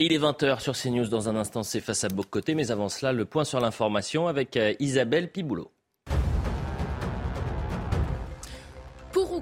[0.00, 1.08] Il est 20h sur CNews.
[1.08, 2.54] Dans un instant, c'est face à Bocoté.
[2.54, 5.72] Mais avant cela, le point sur l'information avec euh, Isabelle Piboulot.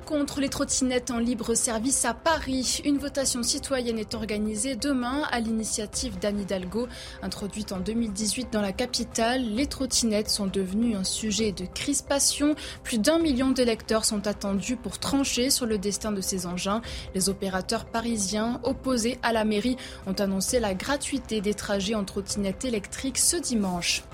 [0.06, 5.40] Contre les trottinettes en libre service à Paris, une votation citoyenne est organisée demain à
[5.40, 6.86] l'initiative d'Anne Hidalgo.
[7.22, 12.54] Introduite en 2018 dans la capitale, les trottinettes sont devenues un sujet de crispation.
[12.84, 16.82] Plus d'un million d'électeurs sont attendus pour trancher sur le destin de ces engins.
[17.16, 22.64] Les opérateurs parisiens opposés à la mairie ont annoncé la gratuité des trajets en trottinette
[22.64, 24.04] électrique ce dimanche.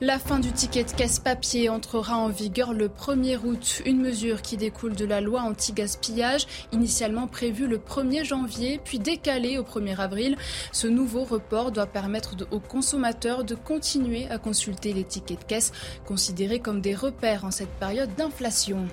[0.00, 4.42] La fin du ticket de caisse papier entrera en vigueur le 1er août, une mesure
[4.42, 9.96] qui découle de la loi anti-gaspillage, initialement prévue le 1er janvier, puis décalée au 1er
[9.96, 10.36] avril.
[10.72, 15.72] Ce nouveau report doit permettre aux consommateurs de continuer à consulter les tickets de caisse,
[16.06, 18.86] considérés comme des repères en cette période d'inflation.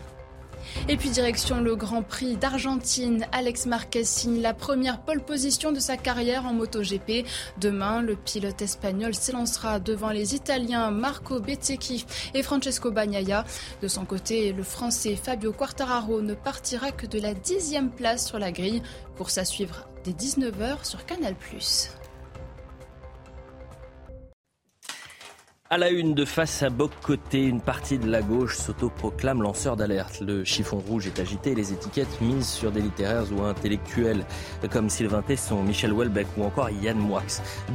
[0.90, 5.80] Et puis direction le Grand Prix d'Argentine, Alex Marquez signe la première pole position de
[5.80, 7.26] sa carrière en MotoGP.
[7.60, 13.44] Demain, le pilote espagnol s'élancera devant les Italiens Marco Bezzecchi et Francesco Bagnaia.
[13.82, 18.40] De son côté, le Français Fabio Quartararo ne partira que de la dixième place sur
[18.40, 18.82] la grille
[19.16, 21.36] pour sa suivre dès 19h sur Canal+.
[25.70, 29.76] À la une de face à Boc côté, une partie de la gauche s'autoproclame lanceur
[29.76, 30.22] d'alerte.
[30.22, 34.26] Le chiffon rouge est agité et les étiquettes mises sur des littéraires ou intellectuels
[34.72, 37.22] comme Sylvain Tesson, Michel Houellebecq ou encore Yann Moix.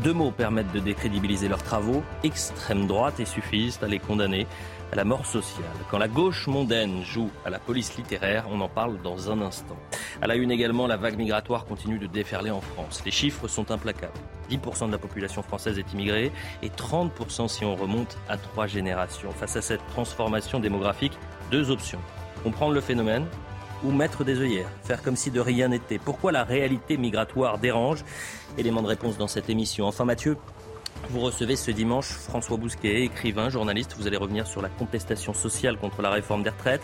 [0.03, 2.03] Deux mots permettent de décrédibiliser leurs travaux.
[2.25, 4.47] Extrême droite et suffisent à les condamner
[4.93, 5.65] à la mort sociale.
[5.91, 9.77] Quand la gauche mondaine joue à la police littéraire, on en parle dans un instant.
[10.21, 13.03] À la une également, la vague migratoire continue de déferler en France.
[13.07, 14.13] Les chiffres sont implacables.
[14.51, 16.31] 10% de la population française est immigrée
[16.63, 19.31] et 30% si on remonte à trois générations.
[19.31, 21.19] Face à cette transformation démographique,
[21.51, 22.01] deux options.
[22.45, 23.27] Comprendre le phénomène
[23.83, 25.99] ou mettre des œillères, faire comme si de rien n'était.
[25.99, 28.05] Pourquoi la réalité migratoire dérange?
[28.59, 29.87] Élément de réponse dans cette émission.
[29.87, 30.37] Enfin Mathieu,
[31.11, 33.95] vous recevez ce dimanche François Bousquet, écrivain, journaliste.
[33.99, 36.83] Vous allez revenir sur la contestation sociale contre la réforme des retraites,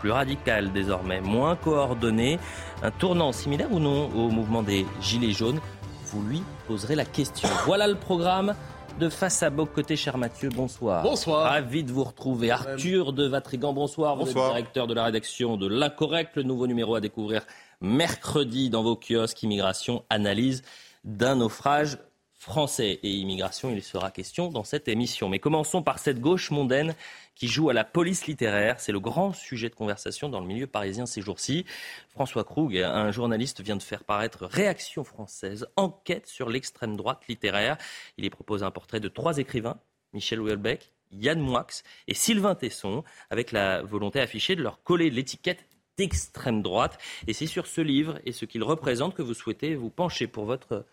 [0.00, 2.38] plus radicale désormais, moins coordonnée.
[2.82, 5.60] Un tournant similaire ou non au mouvement des Gilets jaunes?
[6.06, 7.48] Vous lui poserez la question.
[7.64, 8.54] Voilà le programme
[8.98, 11.02] de Face à Boc côté, cher Mathieu, bonsoir.
[11.02, 11.50] Bonsoir.
[11.50, 12.50] Ravi de vous retrouver.
[12.50, 14.16] Arthur de Vatrigan, bonsoir.
[14.16, 17.42] Vous êtes directeur de la rédaction de L'Incorrect, le nouveau numéro à découvrir
[17.80, 20.62] mercredi dans vos kiosques Immigration, analyse
[21.04, 21.98] d'un naufrage
[22.46, 25.28] français et immigration, il sera question dans cette émission.
[25.28, 26.94] Mais commençons par cette gauche mondaine
[27.34, 28.78] qui joue à la police littéraire.
[28.78, 31.66] C'est le grand sujet de conversation dans le milieu parisien ces jours-ci.
[32.08, 37.78] François Krug, un journaliste, vient de faire paraître Réaction française, enquête sur l'extrême droite littéraire.
[38.16, 39.80] Il y propose un portrait de trois écrivains,
[40.12, 41.66] Michel Houellebecq, Yann Moix
[42.06, 45.66] et Sylvain Tesson, avec la volonté affichée de leur coller l'étiquette
[45.98, 46.96] d'extrême droite.
[47.26, 50.44] Et c'est sur ce livre et ce qu'il représente que vous souhaitez vous pencher pour
[50.44, 50.86] votre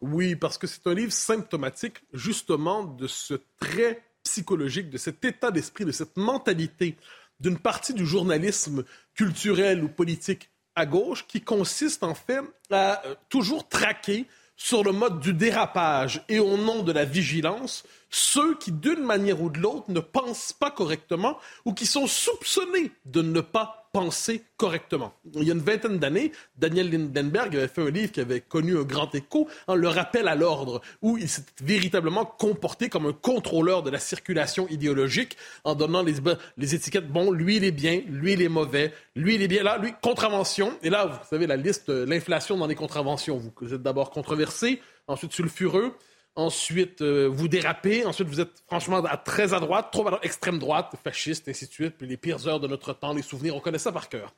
[0.00, 5.50] oui, parce que c'est un livre symptomatique justement de ce trait psychologique, de cet état
[5.50, 6.96] d'esprit, de cette mentalité
[7.38, 8.84] d'une partie du journalisme
[9.14, 12.40] culturel ou politique à gauche qui consiste en fait
[12.70, 14.26] à euh, toujours traquer
[14.56, 19.42] sur le mode du dérapage et au nom de la vigilance ceux qui, d'une manière
[19.42, 24.42] ou de l'autre, ne pensent pas correctement ou qui sont soupçonnés de ne pas penser
[24.58, 25.14] correctement.
[25.34, 28.76] Il y a une vingtaine d'années, Daniel Lindenberg avait fait un livre qui avait connu
[28.76, 33.14] un grand écho, en le rappel à l'ordre, où il s'est véritablement comporté comme un
[33.14, 36.16] contrôleur de la circulation idéologique en donnant les,
[36.58, 39.62] les étiquettes, bon, lui il est bien, lui il est mauvais, lui il est bien
[39.62, 40.74] là, lui, contravention.
[40.82, 45.32] Et là, vous savez, la liste, l'inflation dans les contraventions, vous êtes d'abord controversé, ensuite
[45.32, 45.94] sulfureux,
[46.36, 50.58] ensuite euh, vous dérapez, ensuite vous êtes franchement très à droite, trop à droite, extrême
[50.58, 53.60] droite, fasciste, ainsi de suite, puis les pires heures de notre temps, les souvenirs, on
[53.60, 54.34] connaît ça par cœur.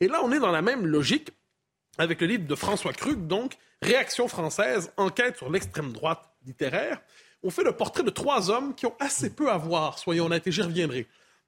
[0.00, 1.30] Et là, on est dans la même logique
[1.96, 7.00] avec le livre de François Krug, donc Réaction française, enquête sur l'extrême droite littéraire.
[7.42, 10.46] On fait le portrait de trois hommes qui ont assez peu à voir, soyons honnêtes,
[10.48, 11.06] et j'y reviendrai.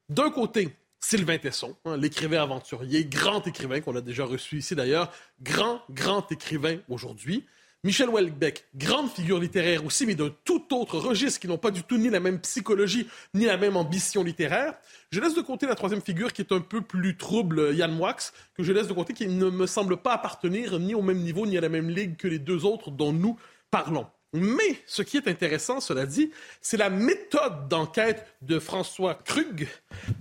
[0.09, 5.11] D'un côté, Sylvain Tesson, hein, l'écrivain aventurier, grand écrivain qu'on a déjà reçu ici d'ailleurs,
[5.43, 7.47] grand, grand écrivain aujourd'hui.
[7.83, 11.83] Michel Houellebecq, grande figure littéraire aussi, mais d'un tout autre registre, qui n'ont pas du
[11.83, 14.75] tout ni la même psychologie, ni la même ambition littéraire.
[15.11, 18.17] Je laisse de côté la troisième figure, qui est un peu plus trouble, Yann Moix,
[18.55, 21.47] que je laisse de côté, qui ne me semble pas appartenir ni au même niveau,
[21.47, 23.39] ni à la même ligue que les deux autres dont nous
[23.71, 24.07] parlons.
[24.35, 29.67] Mais ce qui est intéressant, cela dit, c'est la méthode d'enquête de François Krug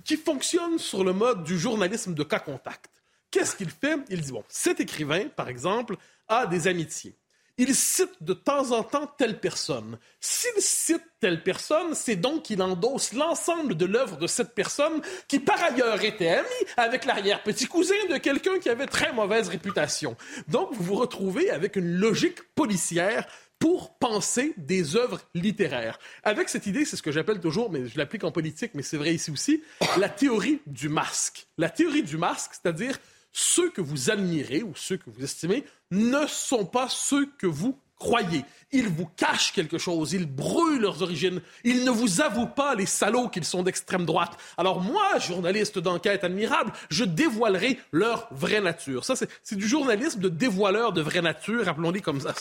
[0.06, 2.90] qui fonctionne sur le mode du journalisme de cas contact.
[3.32, 3.98] Qu'est-ce qu'il fait?
[4.10, 5.98] Il dit, bon, cet écrivain, par exemple,
[6.30, 7.19] a des amitiés
[7.60, 10.00] il cite de temps en temps telle personne.
[10.22, 15.40] S'il cite telle personne, c'est donc qu'il endosse l'ensemble de l'œuvre de cette personne qui,
[15.40, 16.48] par ailleurs, était ami
[16.78, 20.16] avec l'arrière-petit cousin de quelqu'un qui avait très mauvaise réputation.
[20.48, 23.28] Donc, vous vous retrouvez avec une logique policière
[23.60, 26.00] pour penser des œuvres littéraires.
[26.24, 28.96] Avec cette idée, c'est ce que j'appelle toujours, mais je l'applique en politique, mais c'est
[28.96, 29.62] vrai ici aussi,
[29.98, 31.46] la théorie du masque.
[31.58, 32.98] La théorie du masque, c'est-à-dire
[33.32, 37.78] ceux que vous admirez ou ceux que vous estimez ne sont pas ceux que vous
[38.00, 38.46] croyez.
[38.72, 42.86] Ils vous cachent quelque chose, ils brûlent leurs origines, ils ne vous avouent pas les
[42.86, 44.38] salauds qu'ils sont d'extrême droite.
[44.58, 49.04] Alors moi, journaliste d'enquête admirable, je dévoilerai leur vraie nature.
[49.04, 52.34] Ça, c'est du journalisme de dévoileur de vraie nature, appelons-les comme ça.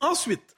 [0.00, 0.56] Ensuite,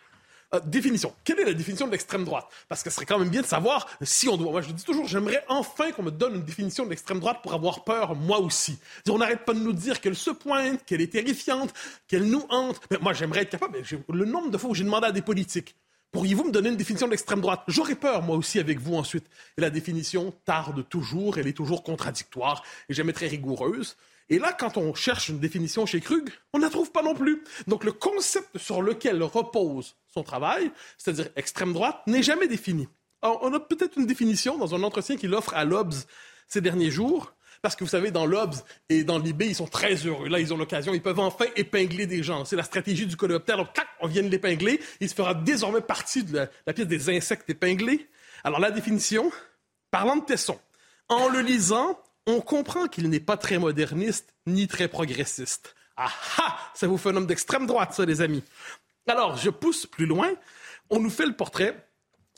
[0.53, 1.15] euh, définition.
[1.25, 2.47] Quelle est la définition de l'extrême droite?
[2.69, 4.51] Parce que ce serait quand même bien de savoir si on doit.
[4.51, 7.55] Moi, je dis toujours, j'aimerais enfin qu'on me donne une définition de l'extrême droite pour
[7.55, 8.79] avoir peur, moi aussi.
[9.09, 11.73] On n'arrête pas de nous dire qu'elle se pointe, qu'elle est terrifiante,
[12.09, 12.81] qu'elle nous hante.
[12.91, 13.83] Mais moi, j'aimerais être capable.
[14.09, 15.77] Le nombre de fois où j'ai demandé à des politiques,
[16.13, 17.63] pourriez-vous me donner une définition de l'extrême droite?
[17.69, 19.27] J'aurais peur, moi aussi, avec vous ensuite.
[19.57, 23.97] Et la définition tarde toujours, elle est toujours contradictoire et jamais très rigoureuse.
[24.31, 27.15] Et là, quand on cherche une définition chez Krug, on ne la trouve pas non
[27.15, 27.45] plus.
[27.67, 32.89] Donc le concept sur lequel repose son travail, c'est-à-dire extrême droite, n'est jamais défini.
[33.23, 36.07] Alors, on a peut-être une définition dans un entretien qu'il offre à l'Obs
[36.47, 37.33] ces derniers jours,
[37.63, 40.29] parce que vous savez, dans l'Obs et dans l'IB, ils sont très heureux.
[40.29, 42.45] Là, ils ont l'occasion, ils peuvent enfin épingler des gens.
[42.45, 43.57] C'est la stratégie du coléoptère.
[43.57, 43.69] Donc,
[44.01, 44.79] on vient de l'épingler.
[45.01, 48.07] Il se fera désormais partie de la pièce des insectes épinglés.
[48.45, 49.33] Alors, la définition,
[49.91, 50.59] parlant de Tesson,
[51.09, 55.75] en le lisant, on comprend qu'il n'est pas très moderniste ni très progressiste.
[55.97, 56.57] Ah ah!
[56.75, 58.43] Ça vous fait un homme d'extrême droite, ça, les amis.
[59.07, 60.31] Alors, je pousse plus loin.
[60.91, 61.87] On nous fait le portrait.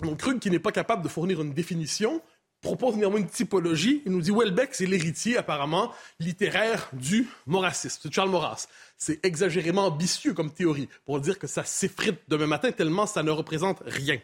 [0.02, 2.20] On Krug, qui n'est pas capable de fournir une définition,
[2.60, 4.02] propose néanmoins une typologie.
[4.04, 8.00] Il nous dit Welbeck, c'est l'héritier, apparemment, littéraire du moracisme.
[8.02, 8.66] C'est Charles Maurras.
[8.98, 13.30] C'est exagérément ambitieux comme théorie pour dire que ça s'effrite demain matin tellement ça ne
[13.30, 14.18] représente rien.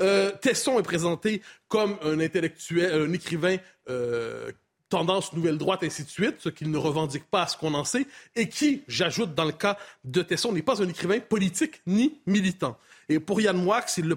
[0.00, 3.56] Euh, Tesson est présenté comme un intellectuel, un écrivain
[3.90, 4.50] euh,
[4.92, 7.84] tendance nouvelle droite, ainsi de suite, ce qu'il ne revendique pas à ce qu'on en
[7.84, 8.06] sait,
[8.36, 12.76] et qui, j'ajoute dans le cas de Tesson, n'est pas un écrivain politique ni militant.
[13.08, 14.08] Et pour Yann Moix, il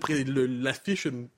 [0.62, 1.30] l'affiche une,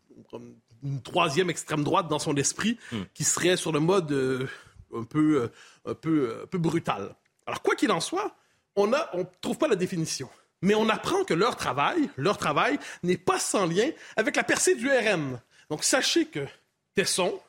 [0.82, 3.04] une, troisième extrême droite dans son esprit, hmm.
[3.14, 4.48] qui serait sur le mode euh,
[4.96, 7.16] un, peu, euh, un, peu, un peu brutal.
[7.46, 8.36] Alors, quoi qu'il en soit,
[8.76, 10.30] on ne on trouve pas la définition.
[10.64, 14.74] Mais on apprend que leur travail, leur travail n'est pas sans lien avec la percée
[14.74, 15.40] du RN.
[15.70, 16.48] Donc, sachez que
[16.96, 17.40] Tesson,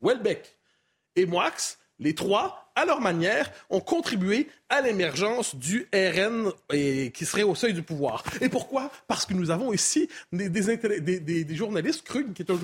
[0.00, 0.56] Welbeck,
[1.16, 1.52] et Moix,
[1.98, 7.54] les trois, à leur manière, ont contribué à l'émergence du RN et, qui serait au
[7.54, 8.24] seuil du pouvoir.
[8.40, 8.90] Et pourquoi?
[9.06, 12.58] Parce que nous avons ici des, journalistes, Krug, qui est un,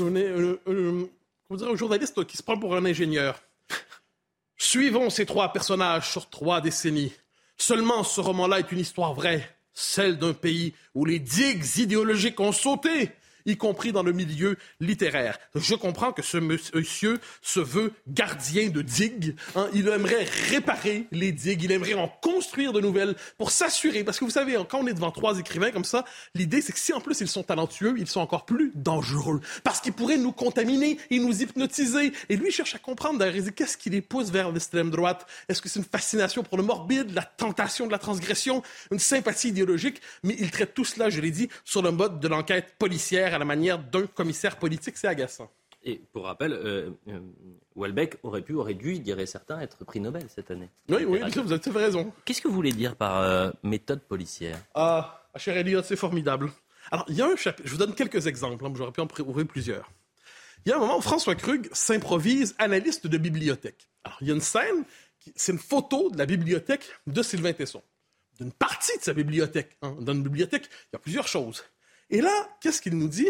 [1.76, 3.40] journaliste qui se prend pour un ingénieur.
[4.56, 7.12] Suivons ces trois personnages sur trois décennies.
[7.56, 12.52] Seulement ce roman-là est une histoire vraie, celle d'un pays où les digues idéologiques ont
[12.52, 13.10] sauté
[13.48, 15.38] y compris dans le milieu littéraire.
[15.54, 19.34] Je comprends que ce monsieur se veut gardien de digues.
[19.56, 19.68] Hein.
[19.74, 24.04] Il aimerait réparer les digues, il aimerait en construire de nouvelles pour s'assurer.
[24.04, 26.78] Parce que vous savez, quand on est devant trois écrivains comme ça, l'idée c'est que
[26.78, 29.40] si en plus ils sont talentueux, ils sont encore plus dangereux.
[29.64, 32.12] Parce qu'ils pourraient nous contaminer et nous hypnotiser.
[32.28, 35.26] Et lui cherche à comprendre qu'est-ce qui les pousse vers l'extrême droite?
[35.48, 39.48] Est-ce que c'est une fascination pour le morbide, la tentation de la transgression, une sympathie
[39.48, 40.00] idéologique?
[40.22, 43.40] Mais il traite tout cela, je l'ai dit, sur le mode de l'enquête policière à
[43.40, 45.48] la manière d'un commissaire politique, c'est agaçant.
[45.84, 47.20] Et pour rappel, euh, euh,
[47.76, 50.68] Welbeck aurait pu, aurait dû, diraient certains, être prix Nobel cette année.
[50.88, 52.12] Oui, oui, vous avez raison.
[52.24, 54.58] Qu'est-ce que vous voulez dire par euh, méthode policière?
[54.74, 56.50] Ah, cher Elliot, c'est formidable.
[56.90, 59.08] Alors, il y a un chapitre, je vous donne quelques exemples, hein, j'aurais pu en
[59.20, 59.88] ouvrir plusieurs.
[60.66, 63.88] Il y a un moment où François Krug s'improvise analyste de bibliothèque.
[64.02, 64.84] Alors, il y a une scène,
[65.36, 67.82] c'est une photo de la bibliothèque de Sylvain Tesson.
[68.40, 69.76] D'une partie de sa bibliothèque.
[69.82, 69.96] Hein.
[70.00, 71.62] Dans une bibliothèque, il y a plusieurs choses.
[72.10, 73.28] Et là, qu'est-ce qu'il nous dit?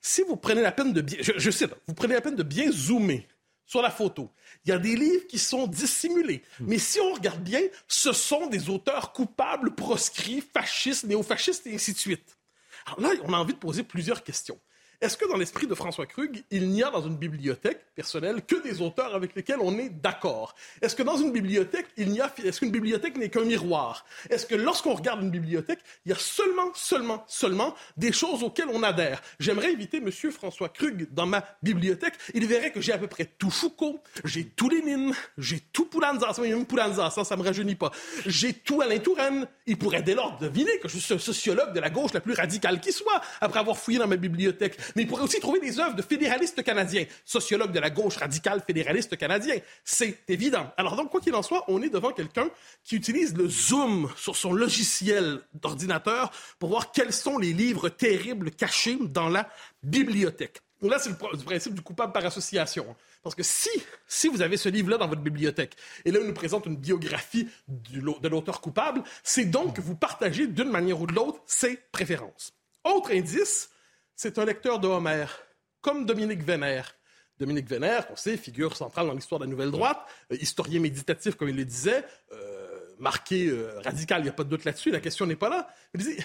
[0.00, 2.70] Si vous prenez la peine de bien, je, cite, vous prenez la peine de bien
[2.70, 3.26] zoomer
[3.66, 4.30] sur la photo,
[4.64, 6.42] il y a des livres qui sont dissimulés.
[6.60, 11.92] Mais si on regarde bien, ce sont des auteurs coupables, proscrits, fascistes, néofascistes et ainsi
[11.92, 12.38] de suite.
[12.86, 14.58] Alors là, on a envie de poser plusieurs questions.
[15.00, 18.60] Est-ce que dans l'esprit de François Krug, il n'y a dans une bibliothèque personnelle que
[18.60, 20.56] des auteurs avec lesquels on est d'accord?
[20.82, 24.04] Est-ce que dans une bibliothèque, il n'y a est-ce qu'une bibliothèque n'est qu'un miroir?
[24.28, 28.70] Est-ce que lorsqu'on regarde une bibliothèque, il y a seulement seulement seulement des choses auxquelles
[28.72, 29.22] on adhère?
[29.38, 33.26] J'aimerais inviter monsieur François Krug dans ma bibliothèque, il verrait que j'ai à peu près
[33.38, 36.66] tout Foucault, j'ai tout Lénine, j'ai tout Poulanza, même
[37.12, 37.92] ça ça me rajeunit pas.
[38.26, 41.78] J'ai tout Alain Touraine, il pourrait dès lors deviner que je suis un sociologue de
[41.78, 45.08] la gauche la plus radicale qui soit après avoir fouillé dans ma bibliothèque mais il
[45.08, 49.56] pourrait aussi trouver des œuvres de fédéralistes canadiens, sociologues de la gauche radicale fédéraliste canadien.
[49.84, 50.72] C'est évident.
[50.76, 52.48] Alors donc, quoi qu'il en soit, on est devant quelqu'un
[52.84, 58.50] qui utilise le zoom sur son logiciel d'ordinateur pour voir quels sont les livres terribles
[58.50, 59.48] cachés dans la
[59.82, 60.62] bibliothèque.
[60.80, 62.94] Là, c'est le, principe du coupable par association.
[63.22, 63.70] Parce que si,
[64.06, 67.48] si vous avez ce livre-là dans votre bibliothèque, et là, on nous présente une biographie
[67.66, 72.52] de l'auteur coupable, c'est donc que vous partagez d'une manière ou de l'autre ses préférences.
[72.84, 73.70] Autre indice,
[74.18, 75.46] c'est un lecteur de Homère,
[75.80, 76.96] comme Dominique Vénère.
[77.38, 81.36] Dominique Vénère, on sait, figure centrale dans l'histoire de la Nouvelle Droite, euh, historien méditatif,
[81.36, 84.90] comme il le disait, euh, marqué euh, radical, il n'y a pas de doute là-dessus,
[84.90, 85.68] la question n'est pas là.
[85.94, 86.16] Il dit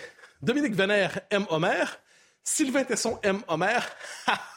[0.42, 2.00] Dominique Vénère aime Homère,
[2.44, 3.88] Sylvain Tesson aime Homère.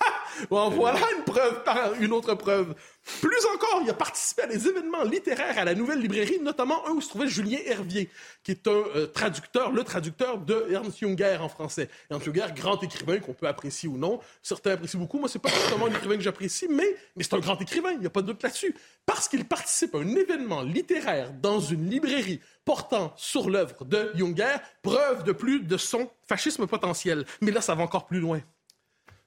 [0.51, 1.63] voilà une preuve
[2.01, 2.75] une autre preuve.
[3.21, 6.91] Plus encore, il a participé à des événements littéraires à la Nouvelle Librairie, notamment un
[6.91, 8.11] où se trouvait Julien Hervier,
[8.43, 11.89] qui est un euh, traducteur, le traducteur de Ernst Junger en français.
[12.11, 14.21] Ernst Junger, grand écrivain qu'on peut apprécier ou non.
[14.43, 15.19] Certains apprécient beaucoup.
[15.19, 17.93] Moi, c'est pas forcément un écrivain que j'apprécie, mais, mais c'est un grand écrivain.
[17.93, 18.75] Il n'y a pas de doute là-dessus.
[19.05, 24.57] Parce qu'il participe à un événement littéraire dans une librairie portant sur l'œuvre de Junger,
[24.83, 27.25] preuve de plus de son fascisme potentiel.
[27.41, 28.41] Mais là, ça va encore plus loin.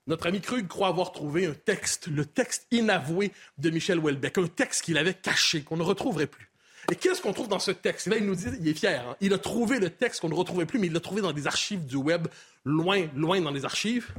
[0.10, 4.48] Notre ami Krug croit avoir trouvé un texte, le texte inavoué de Michel Houellebecq, un
[4.48, 6.50] texte qu'il avait caché, qu'on ne retrouverait plus.
[6.92, 8.08] Et qu'est-ce qu'on trouve dans ce texte?
[8.08, 9.08] là, il nous dit, il est fier.
[9.08, 9.16] Hein.
[9.22, 11.46] Il a trouvé le texte qu'on ne retrouvait plus, mais il l'a trouvé dans des
[11.46, 12.28] archives du web,
[12.66, 14.12] loin, loin dans les archives.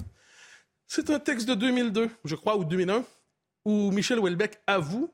[0.86, 3.02] C'est un texte de 2002, je crois, ou 2001,
[3.64, 5.12] où Michel Houellebecq avoue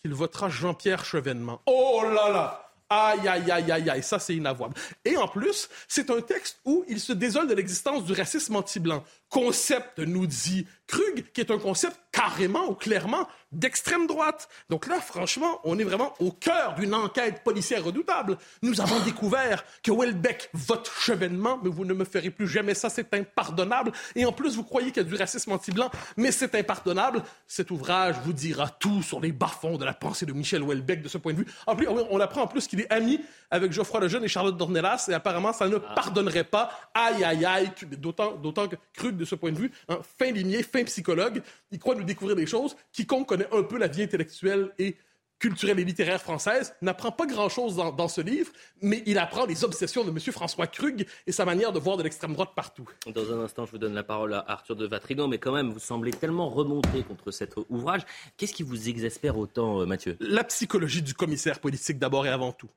[0.00, 1.60] qu'il votera Jean-Pierre Chevènement.
[1.66, 2.64] Oh là là!
[2.88, 4.74] Aïe, aïe, aïe, aïe, aïe, ça c'est inavouable.
[5.04, 9.02] Et en plus, c'est un texte où il se désole de l'existence du racisme anti-blanc.
[9.34, 14.48] Concept, nous dit Krug, qui est un concept carrément ou clairement d'extrême droite.
[14.68, 18.38] Donc là, franchement, on est vraiment au cœur d'une enquête policière redoutable.
[18.62, 22.90] Nous avons découvert que Welbeck vote chevènement, mais vous ne me ferez plus jamais ça,
[22.90, 23.90] c'est impardonnable.
[24.14, 27.22] Et en plus, vous croyez qu'il y a du racisme anti-blanc, mais c'est impardonnable.
[27.48, 31.08] Cet ouvrage vous dira tout sur les bas-fonds de la pensée de Michel Welbeck de
[31.08, 31.46] ce point de vue.
[31.66, 33.20] En plus, on apprend en plus qu'il est ami
[33.54, 35.94] avec Geoffroy Lejeune et Charlotte Dornelas, et apparemment, ça ne ah.
[35.94, 36.72] pardonnerait pas.
[36.92, 40.64] Aïe, aïe, aïe, d'autant, d'autant que Krug, de ce point de vue, un fin limier,
[40.64, 42.74] fin psychologue, il croit nous découvrir des choses.
[42.92, 44.96] Quiconque connaît un peu la vie intellectuelle et
[45.38, 50.02] culturelle et littéraire française, n'apprend pas grand-chose dans, ce livre, mais il apprend les obsessions
[50.02, 50.18] de M.
[50.32, 52.88] François Krug et sa manière de voir de l'extrême droite partout.
[53.14, 55.70] Dans un instant, je vous donne la parole à Arthur de Vatrigan, mais quand même,
[55.70, 58.02] vous semblez tellement remonté contre cet ouvrage.
[58.36, 60.16] Qu'est-ce qui vous exaspère autant, euh, Mathieu?
[60.18, 62.70] La psychologie du commissaire politique d'abord et avant tout.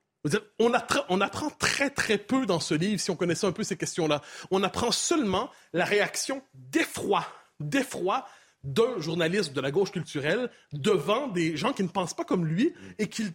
[0.59, 4.21] On, apprend très très peu dans ce livre si on connaissait un peu ces questions-là.
[4.51, 7.25] On apprend seulement la réaction d'effroi,
[7.59, 8.27] d'effroi
[8.63, 12.73] d'un journaliste de la gauche culturelle devant des gens qui ne pensent pas comme lui
[12.97, 13.31] et qui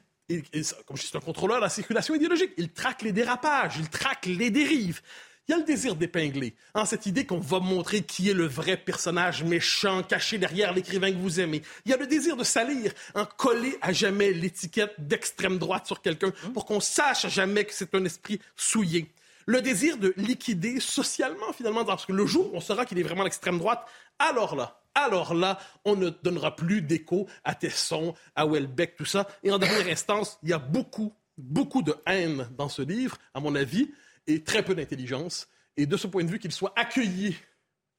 [0.87, 4.25] comme je suis un contrôleur de la circulation idéologique, il traque les dérapages, il traque
[4.27, 5.03] les dérives.
[5.49, 8.47] Il y a le désir d'épingler, hein, cette idée qu'on va montrer qui est le
[8.47, 11.63] vrai personnage méchant caché derrière l'écrivain que vous aimez.
[11.85, 16.01] Il y a le désir de salir, hein, coller à jamais l'étiquette d'extrême droite sur
[16.01, 19.13] quelqu'un pour qu'on sache à jamais que c'est un esprit souillé.
[19.47, 23.03] Le désir de liquider socialement, finalement, parce que le jour où on saura qu'il est
[23.03, 23.85] vraiment l'extrême droite,
[24.21, 29.27] alors là, alors là, on ne donnera plus d'écho à Tesson, à Welbeck, tout ça.
[29.43, 33.41] Et en dernière instance, il y a beaucoup, beaucoup de haine dans ce livre, à
[33.41, 33.91] mon avis,
[34.27, 35.49] et très peu d'intelligence.
[35.77, 37.37] Et de ce point de vue, qu'il soit accueilli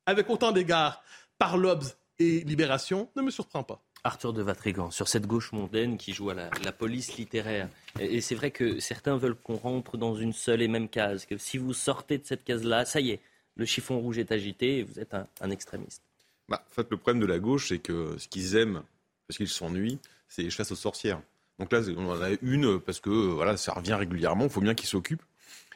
[0.05, 1.03] avec autant d'égards
[1.37, 3.81] par l'Obs et Libération ne me surprend pas.
[4.05, 7.69] Arthur de Vatrigan, sur cette gauche mondaine qui joue à la, police littéraire.
[7.99, 11.37] Et, c'est vrai que certains veulent qu'on rentre dans une seule et même case, que
[11.37, 13.21] si vous sortez de cette case-là, ça y est,
[13.55, 16.03] le chiffon rouge est agité et vous êtes un, extrémiste.
[16.49, 18.83] Bah, en fait, le problème de la gauche, c'est que ce qu'ils aiment,
[19.27, 21.21] parce qu'ils s'ennuient, c'est les chasses aux sorcières.
[21.59, 24.75] Donc là, on en a une parce que voilà, ça revient régulièrement, il faut bien
[24.75, 25.23] qu'ils s'occupent.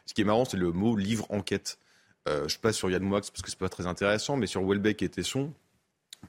[0.07, 1.77] Ce qui est marrant, c'est le mot livre-enquête.
[2.27, 5.01] Euh, je passe sur Yann Moix parce que c'est pas très intéressant, mais sur Welbeck
[5.03, 5.53] et Tesson,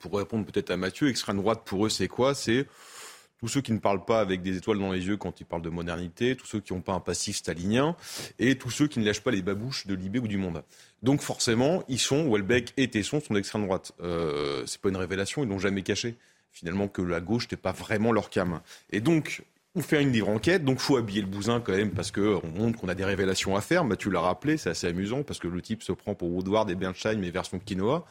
[0.00, 2.35] pour répondre peut-être à Mathieu, extrême droite pour eux, c'est quoi?
[2.35, 2.66] C'est
[3.38, 5.62] tous ceux qui ne parlent pas avec des étoiles dans les yeux quand ils parlent
[5.62, 7.97] de modernité, tous ceux qui n'ont pas un passif stalinien,
[8.40, 10.64] et tous ceux qui ne lâchent pas les babouches de Libé ou du Monde.
[11.04, 13.92] Donc forcément, ils sont, Welbeck et Tesson sont d'extrême droite.
[14.00, 16.16] Euh, c'est pas une révélation, ils l'ont jamais caché.
[16.50, 18.61] Finalement, que la gauche n'était pas vraiment leur cam.
[18.90, 19.44] Et donc,
[19.75, 22.49] on fait une livre enquête, donc faut habiller le bousin quand même parce que on
[22.49, 23.85] montre qu'on a des révélations à faire.
[23.99, 26.75] tu l'as rappelé, c'est assez amusant parce que le type se prend pour Woodward et
[26.75, 28.07] Bernstein mais version quinoa.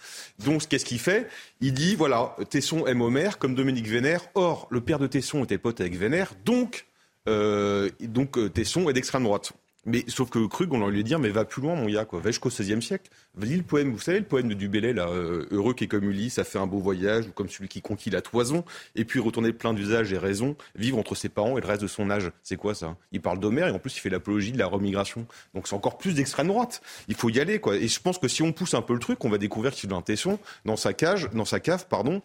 [0.45, 1.27] Donc qu'est-ce qu'il fait?
[1.59, 4.21] Il dit voilà, Tesson aime Homer comme Dominique Vénère.
[4.35, 6.85] Or le père de Tesson était pote avec Vénère, donc
[7.27, 9.51] euh, donc euh, Tesson est d'extrême droite.
[9.87, 12.19] Mais sauf que Krug, on leur lui dire, mais va plus loin, mon gars, quoi.
[12.19, 13.09] Va jusqu'au XVIe siècle.
[13.39, 16.03] Lis le poème, vous savez, le poème de Dubélé, là, euh, heureux qui est comme
[16.03, 18.65] Ulysse, ça fait un beau voyage, ou comme celui qui conquit la toison,
[18.95, 21.87] et puis retourner plein d'usages et raisons, vivre entre ses parents et le reste de
[21.87, 22.31] son âge.
[22.43, 22.97] C'est quoi ça?
[23.13, 25.25] Il parle d'Homère et en plus il fait l'apologie de la remigration.
[25.55, 26.81] Donc c'est encore plus d'extrême droite.
[27.07, 27.77] Il faut y aller, quoi.
[27.77, 29.93] Et je pense que si on pousse un peu le truc, on va découvrir qu'il
[29.93, 32.21] a un tesson dans sa cage, dans sa cave, pardon,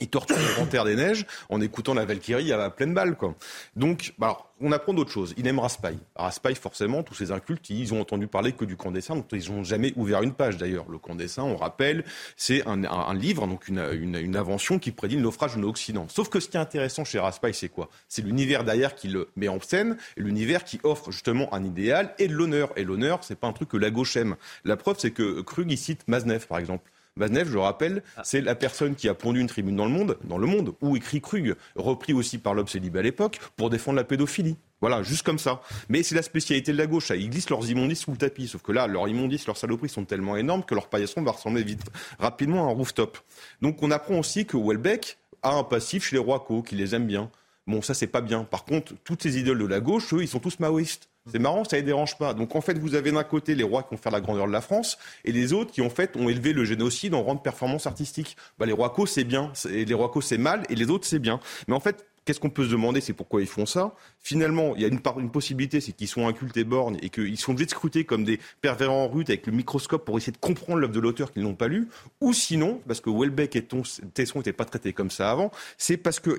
[0.00, 3.16] il torture Grand des Neiges en écoutant la Valkyrie à pleine balle.
[3.16, 3.34] Quoi.
[3.76, 5.34] Donc, bah, on apprend d'autres choses.
[5.36, 5.98] Il aime Raspail.
[6.16, 9.64] Raspail, forcément, tous ces incultes, ils ont entendu parler que du Condessin, dont ils n'ont
[9.64, 10.86] jamais ouvert une page d'ailleurs.
[10.90, 12.04] Le Condessin, on rappelle,
[12.36, 16.06] c'est un, livre, donc une, invention qui prédit le naufrage de l'Occident.
[16.08, 17.90] Sauf que ce qui est intéressant chez Raspail, c'est quoi?
[18.08, 22.28] C'est l'univers derrière qui le met en scène, l'univers qui offre justement un idéal et
[22.28, 22.72] de l'honneur.
[22.76, 24.36] Et l'honneur, c'est pas un truc que la gauche aime.
[24.64, 26.90] La preuve, c'est que Krug, il cite Maznev, par exemple.
[27.20, 28.22] Maznev, je rappelle, ah.
[28.24, 30.96] c'est la personne qui a pondu une tribune dans le monde, dans le monde, où
[30.96, 34.56] écrit Krug, repris aussi par l'Obsédib à l'époque, pour défendre la pédophilie.
[34.80, 35.60] Voilà, juste comme ça.
[35.90, 37.10] Mais c'est la spécialité de la gauche.
[37.10, 38.48] Ils glissent leurs immondices sous le tapis.
[38.48, 41.62] Sauf que là, leurs immondices, leurs saloperies sont tellement énormes que leur paillasson va ressembler
[41.62, 41.82] vite,
[42.18, 43.18] rapidement à un rooftop.
[43.60, 47.06] Donc on apprend aussi que Welbeck a un passif chez les Roico, qui les aime
[47.06, 47.30] bien.
[47.70, 48.42] Bon, ça, c'est pas bien.
[48.42, 51.08] Par contre, toutes ces idoles de la gauche, eux, ils sont tous maoïstes.
[51.30, 52.34] C'est marrant, ça ne les dérange pas.
[52.34, 54.52] Donc en fait, vous avez d'un côté les rois qui ont fait la grandeur de
[54.52, 57.86] la France et les autres qui en fait ont élevé le génocide en rendre performance
[57.86, 58.36] artistique.
[58.58, 61.38] Bah, les rois c'est bien, et les rois c'est mal et les autres c'est bien.
[61.68, 63.94] Mais en fait, qu'est-ce qu'on peut se demander, c'est pourquoi ils font ça?
[64.18, 67.38] Finalement, il y a une, une possibilité, c'est qu'ils sont incultes et bornes et qu'ils
[67.38, 70.38] sont obligés de scruter comme des pervers en rute avec le microscope pour essayer de
[70.38, 71.88] comprendre l'œuvre de l'auteur qu'ils n'ont pas lu.
[72.22, 73.68] Ou sinon, parce que Welbeck et
[74.14, 76.30] Tesson n'étaient pas traités comme ça avant, c'est parce que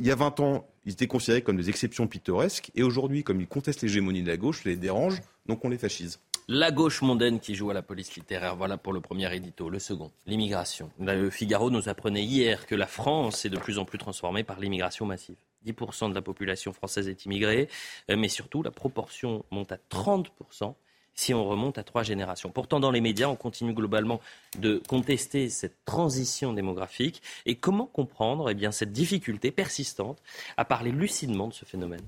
[0.00, 3.40] il y a 20 ans, ils étaient considérés comme des exceptions pittoresques, et aujourd'hui, comme
[3.40, 6.20] ils contestent l'hégémonie de la gauche, les dérange, donc on les fascise.
[6.46, 9.70] La gauche mondaine qui joue à la police littéraire, voilà pour le premier édito.
[9.70, 10.90] Le second, l'immigration.
[10.98, 14.60] Le Figaro nous apprenait hier que la France est de plus en plus transformée par
[14.60, 15.36] l'immigration massive.
[15.64, 17.68] 10% de la population française est immigrée,
[18.10, 20.74] euh, mais surtout la proportion monte à 30%
[21.14, 22.50] si on remonte à trois générations.
[22.50, 24.20] Pourtant, dans les médias, on continue globalement
[24.58, 27.22] de contester cette transition démographique.
[27.46, 30.22] Et comment comprendre eh bien, cette difficulté persistante
[30.56, 32.06] à parler lucidement de ce phénomène?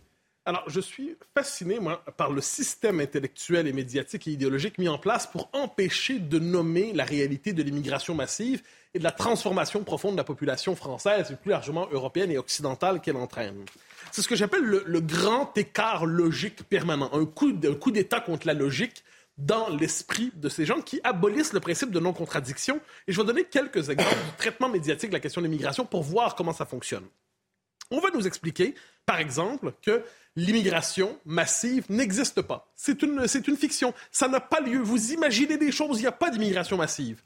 [0.48, 4.97] Alors, je suis fasciné, moi, par le système intellectuel et médiatique et idéologique mis en
[4.97, 8.62] place pour empêcher de nommer la réalité de l'immigration massive
[8.95, 13.00] et de la transformation profonde de la population française, et plus largement européenne et occidentale
[13.00, 13.64] qu'elle entraîne.
[14.12, 19.04] C'est ce que j'appelle le, grand écart logique permanent, un coup, d'État contre la logique
[19.38, 22.80] dans l'esprit de ces gens qui abolissent le principe de non-contradiction.
[23.06, 26.02] Et je vais donner quelques exemples du traitement médiatique de la question de l'immigration pour
[26.02, 27.04] voir comment ça fonctionne.
[27.90, 30.02] On va nous expliquer, par exemple, que
[30.34, 32.73] l'immigration massive n'existe pas.
[32.75, 33.95] C'est une fiction.
[34.10, 34.80] Ça n'a pas lieu.
[34.80, 37.23] Vous imaginez des choses, il n'y a pas d'immigration massive.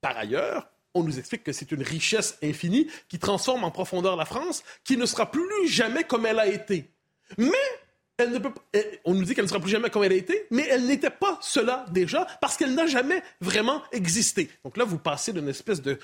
[0.00, 4.24] Par ailleurs, on nous explique que c'est une richesse infinie qui transforme en profondeur la
[4.24, 6.90] France, qui ne sera plus jamais comme elle a été.
[7.38, 7.52] Mais
[8.18, 8.52] elle ne peut
[9.04, 11.10] on nous dit qu'elle ne sera plus jamais comme elle a été, mais elle n'était
[11.10, 14.50] pas cela déjà parce qu'elle n'a jamais vraiment existé.
[14.64, 15.98] Donc là, vous passez d'une espèce de,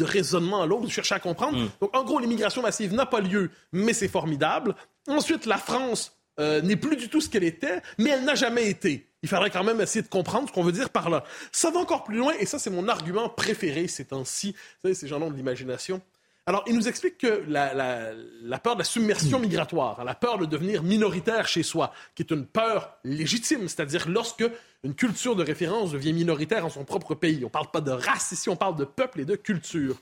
[0.00, 1.58] raisonnement à l'autre, vous cherchez à comprendre.
[1.58, 1.70] Mm.
[1.80, 4.74] Donc en gros, l'immigration massive n'a pas lieu, mais c'est formidable.
[5.08, 8.68] Ensuite, la France euh, n'est plus du tout ce qu'elle était, mais elle n'a jamais
[8.68, 9.08] été.
[9.22, 11.24] Il faudrait quand même essayer de comprendre ce qu'on veut dire par là.
[11.52, 14.52] Ça va encore plus loin, et ça, c'est mon argument préféré ces temps-ci.
[14.52, 16.02] Vous savez, ces gens-là de l'imagination.
[16.44, 20.82] Alors, il nous explique que la, peur de la submersion migratoire, la peur de devenir
[20.82, 24.44] minoritaire chez soi, qui est une peur légitime, c'est-à-dire lorsque
[24.82, 27.38] une culture de référence devient minoritaire en son propre pays.
[27.42, 29.96] On ne parle pas de race ici, on parle de peuple et de culture.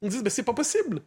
[0.00, 1.02] On dit, mais c'est pas possible.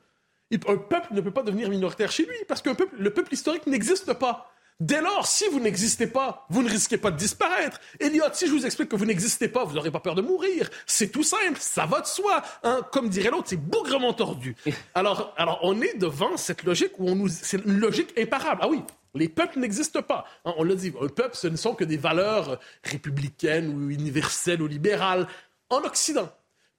[0.51, 4.11] Un peuple ne peut pas devenir minoritaire chez lui, parce que le peuple historique n'existe
[4.13, 4.52] pas.
[4.79, 7.79] Dès lors, si vous n'existez pas, vous ne risquez pas de disparaître.
[7.99, 10.69] Elliot, si je vous explique que vous n'existez pas, vous n'aurez pas peur de mourir.
[10.85, 12.41] C'est tout simple, ça va de soi.
[12.63, 12.81] Hein.
[12.91, 14.55] Comme dirait l'autre, c'est bougrement tordu.
[14.95, 17.27] Alors, alors, on est devant cette logique où on nous...
[17.29, 18.61] C'est une logique imparable.
[18.63, 18.81] Ah oui,
[19.15, 20.25] les peuples n'existent pas.
[20.45, 24.61] Hein, on l'a dit, un peuple, ce ne sont que des valeurs républicaines ou universelles
[24.61, 25.27] ou libérales.
[25.69, 26.29] En Occident,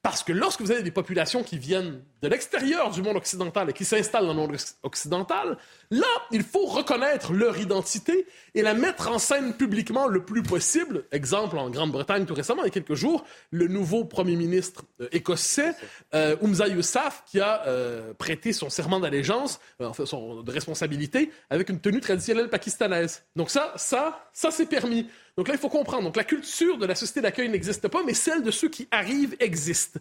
[0.04, 3.72] parce que lorsque vous avez des populations qui viennent de l'extérieur du monde occidental et
[3.72, 5.56] qui s'installent dans le monde occidental,
[5.90, 11.04] là, il faut reconnaître leur identité et la mettre en scène publiquement le plus possible.
[11.10, 15.08] Exemple, en Grande-Bretagne tout récemment, il y a quelques jours, le nouveau premier ministre euh,
[15.10, 15.74] écossais,
[16.14, 21.70] euh, Oumza Yousaf, qui a euh, prêté son serment d'allégeance, enfin son de responsabilité, avec
[21.70, 23.22] une tenue traditionnelle pakistanaise.
[23.36, 25.08] Donc ça, ça, ça c'est permis.
[25.36, 26.04] Donc là, il faut comprendre.
[26.04, 29.36] Donc la culture de la société d'accueil n'existe pas, mais celle de ceux qui arrivent
[29.40, 29.98] existe.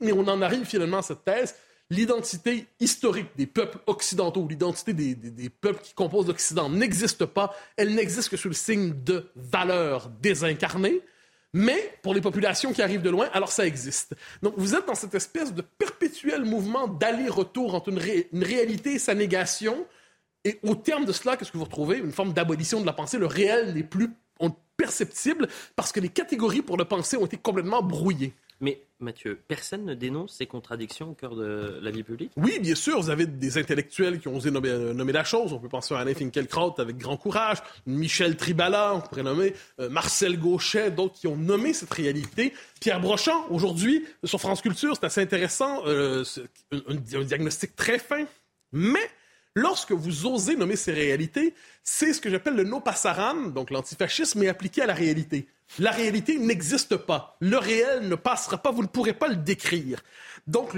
[0.00, 1.54] Et on en arrive finalement à cette thèse.
[1.88, 7.54] l'identité historique des peuples occidentaux, l'identité des, des, peuples qui composent l'Occident n'existe pas.
[7.76, 11.00] Elle n'existe que sous le signe de valeurs désincarnées.
[11.52, 14.14] Mais pour les populations qui arrivent de loin, alors ça existe.
[14.42, 18.00] Donc vous êtes dans cette espèce de perpétuel mouvement d'aller-retour entre une,
[18.32, 19.86] une, réalité et sa négation.
[20.44, 21.98] Et au terme de cela, qu'est-ce que vous retrouvez?
[21.98, 23.16] Une forme d'abolition de la pensée.
[23.16, 24.10] Le réel n'est plus
[24.76, 28.34] perceptible parce que les catégories pour le penser ont été complètement brouillées.
[28.60, 32.32] Mais Mathieu, personne ne dénonce ces contradictions au cœur de la vie publique?
[32.36, 32.98] Oui, bien sûr.
[32.98, 35.52] Vous avez des intellectuels qui ont osé nommer, euh, la chose.
[35.52, 39.90] On peut penser à Alain Finkielkraut avec grand courage, Michel Tribala, on pourrait nommer euh,
[39.90, 42.54] Marcel Gauchet, d'autres qui ont nommé cette réalité.
[42.80, 46.24] Pierre Brochant, aujourd'hui, sur France Culture, c'est assez intéressant, euh,
[46.72, 48.24] un, un diagnostic très fin.
[48.72, 49.10] Mais
[49.56, 54.40] Lorsque vous osez nommer ces réalités, c'est ce que j'appelle le no passaran, donc l'antifascisme,
[54.40, 55.48] mais appliqué à la réalité.
[55.78, 57.38] La réalité n'existe pas.
[57.40, 58.70] Le réel ne passera pas.
[58.70, 60.02] Vous ne pourrez pas le décrire.
[60.46, 60.76] Donc,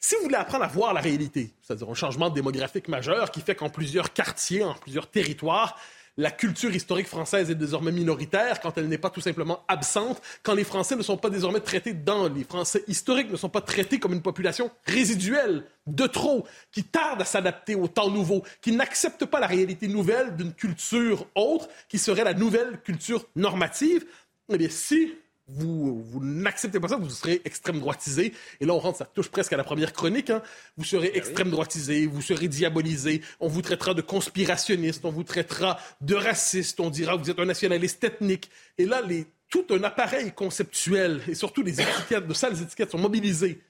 [0.00, 3.54] si vous voulez apprendre à voir la réalité, c'est-à-dire un changement démographique majeur qui fait
[3.54, 5.78] qu'en plusieurs quartiers, en plusieurs territoires,
[6.18, 10.54] la culture historique française est désormais minoritaire, quand elle n'est pas tout simplement absente, quand
[10.54, 14.00] les Français ne sont pas désormais traités dans les Français historiques ne sont pas traités
[14.00, 19.26] comme une population résiduelle de trop, qui tarde à s'adapter au temps nouveau, qui n'accepte
[19.26, 24.04] pas la réalité nouvelle d'une culture autre, qui serait la nouvelle culture normative.
[24.52, 25.14] Eh bien, si
[25.48, 28.32] vous, vous n'acceptez pas ça, vous serez extrême droitisé.
[28.60, 30.30] Et là, on rentre, ça touche presque à la première chronique.
[30.30, 30.42] Hein.
[30.76, 33.22] Vous serez ben extrême droitisé, vous serez diabolisé.
[33.40, 37.38] On vous traitera de conspirationniste, on vous traitera de raciste, on dira que vous êtes
[37.38, 38.50] un nationaliste ethnique.
[38.76, 42.98] Et là, les, tout un appareil conceptuel et surtout les étiquettes, de sales étiquettes sont
[42.98, 43.60] mobilisées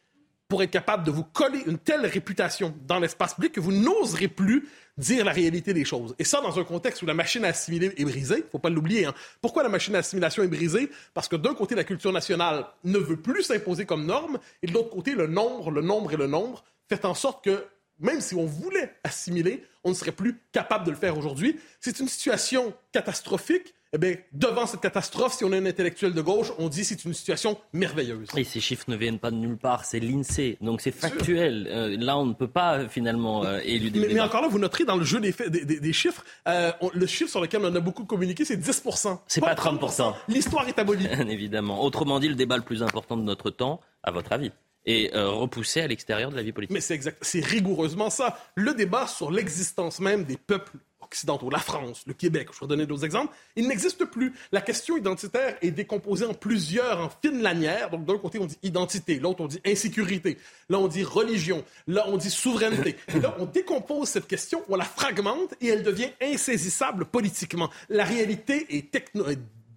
[0.49, 4.29] pour être capable de vous coller une telle réputation dans l'espace public que vous n'oserez
[4.29, 6.15] plus dire la réalité des choses.
[6.19, 9.05] Et ça, dans un contexte où la machine à assimiler est brisée, faut pas l'oublier.
[9.05, 9.15] Hein.
[9.43, 10.91] Pourquoi la machine à assimilation est brisée?
[11.13, 14.73] Parce que d'un côté, la culture nationale ne veut plus s'imposer comme norme, et de
[14.73, 17.67] l'autre côté, le nombre, le nombre et le nombre fait en sorte que
[18.01, 21.59] même si on voulait assimiler, on ne serait plus capable de le faire aujourd'hui.
[21.81, 26.21] C'est une situation catastrophique eh bien, devant cette catastrophe, si on est un intellectuel de
[26.21, 28.29] gauche, on dit c'est une situation merveilleuse.
[28.37, 31.67] Et ces chiffres ne viennent pas de nulle part, c'est l'INSEE, donc c'est factuel.
[31.71, 34.01] Euh, là, on ne peut pas euh, finalement euh, éluder.
[34.01, 37.31] Mais, mais, encore là, vous noterez dans le jeu des, des, des, chiffres, le chiffre
[37.31, 38.83] sur lequel on a beaucoup communiqué, c'est 10
[39.27, 39.81] C'est pas, pas 30
[40.29, 41.07] L'histoire est abolie.
[41.29, 41.83] Évidemment.
[41.83, 44.53] Autrement dit, le débat le plus important de notre temps, à votre avis
[44.87, 46.73] est repoussé à l'extérieur de la vie politique.
[46.73, 48.39] Mais c'est exact, c'est rigoureusement ça.
[48.55, 52.87] Le débat sur l'existence même des peuples occidentaux, la France, le Québec, je vais donner
[52.87, 54.33] d'autres exemples, il n'existe plus.
[54.53, 57.91] La question identitaire est décomposée en plusieurs, en fines lanières.
[57.91, 62.05] Donc, d'un côté, on dit identité, l'autre, on dit insécurité, là, on dit religion, là,
[62.09, 62.97] on dit souveraineté.
[63.15, 67.71] Et là, on décompose cette question, on la fragmente et elle devient insaisissable politiquement.
[67.89, 69.25] La réalité est techno,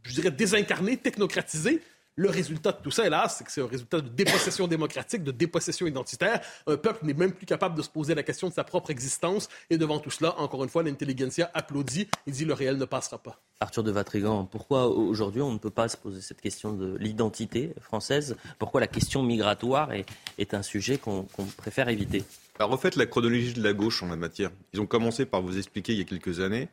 [0.03, 1.81] je dirais désincarnée, technocratisée.
[2.17, 5.31] Le résultat de tout ça, hélas, c'est que c'est un résultat de dépossession démocratique, de
[5.31, 6.41] dépossession identitaire.
[6.67, 9.47] Un peuple n'est même plus capable de se poser la question de sa propre existence.
[9.69, 13.17] Et devant tout cela, encore une fois, l'intelligentsia applaudit et dit le réel ne passera
[13.17, 13.39] pas.
[13.61, 17.73] Arthur de Vatrigan, pourquoi aujourd'hui on ne peut pas se poser cette question de l'identité
[17.79, 18.35] française?
[18.59, 22.25] Pourquoi la question migratoire est, un sujet qu'on préfère éviter?
[22.59, 24.51] Alors, refaites la chronologie de la gauche en la matière.
[24.73, 26.67] Ils ont commencé par vous expliquer il y a quelques années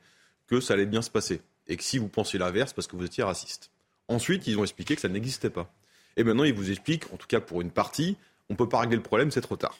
[0.48, 1.42] que ça allait bien se passer.
[1.68, 3.70] Et que si vous pensiez l'inverse, parce que vous étiez raciste.
[4.08, 5.72] Ensuite, ils ont expliqué que ça n'existait pas.
[6.16, 8.16] Et maintenant, ils vous expliquent, en tout cas pour une partie,
[8.50, 9.78] on ne peut pas régler le problème, c'est trop tard.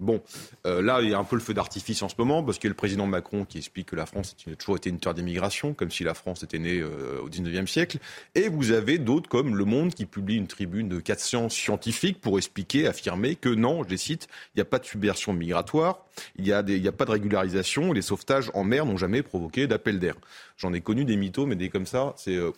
[0.00, 0.22] Bon,
[0.66, 2.68] euh, là, il y a un peu le feu d'artifice en ce moment, parce qu'il
[2.68, 5.12] y a le président Macron qui explique que la France a toujours été une terre
[5.12, 7.98] d'immigration, comme si la France était née euh, au 19e siècle.
[8.34, 12.38] Et vous avez d'autres comme Le Monde qui publie une tribune de 400 scientifiques pour
[12.38, 16.44] expliquer, affirmer que non, je les cite, il n'y a pas de subversion migratoire, il
[16.44, 20.14] n'y a, pas de régularisation, les sauvetages en mer n'ont jamais provoqué d'appel d'air.
[20.56, 22.52] J'en ai connu des mythos, mais des comme ça, c'est euh,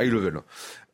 [0.00, 0.40] high level.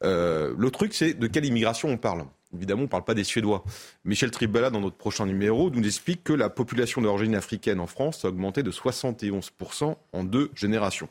[0.04, 2.24] Euh, le truc, c'est de quelle immigration on parle.
[2.54, 3.64] Évidemment, on ne parle pas des Suédois.
[4.04, 8.24] Michel Tribala, dans notre prochain numéro, nous explique que la population d'origine africaine en France
[8.24, 11.08] a augmenté de 71% en deux générations.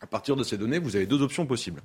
[0.00, 1.80] À partir de ces données, vous avez deux options possibles.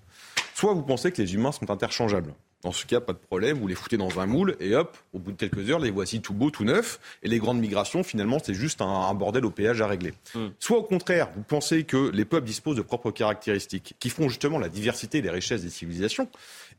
[0.55, 2.33] Soit vous pensez que les humains sont interchangeables.
[2.61, 5.19] Dans ce cas, pas de problème, vous les foutez dans un moule et hop, au
[5.19, 6.99] bout de quelques heures, les voici tout beaux, tout neufs.
[7.23, 10.13] Et les grandes migrations, finalement, c'est juste un, bordel au péage à régler.
[10.35, 10.47] Hmm.
[10.59, 14.59] Soit au contraire, vous pensez que les peuples disposent de propres caractéristiques qui font justement
[14.59, 16.27] la diversité et les richesses des civilisations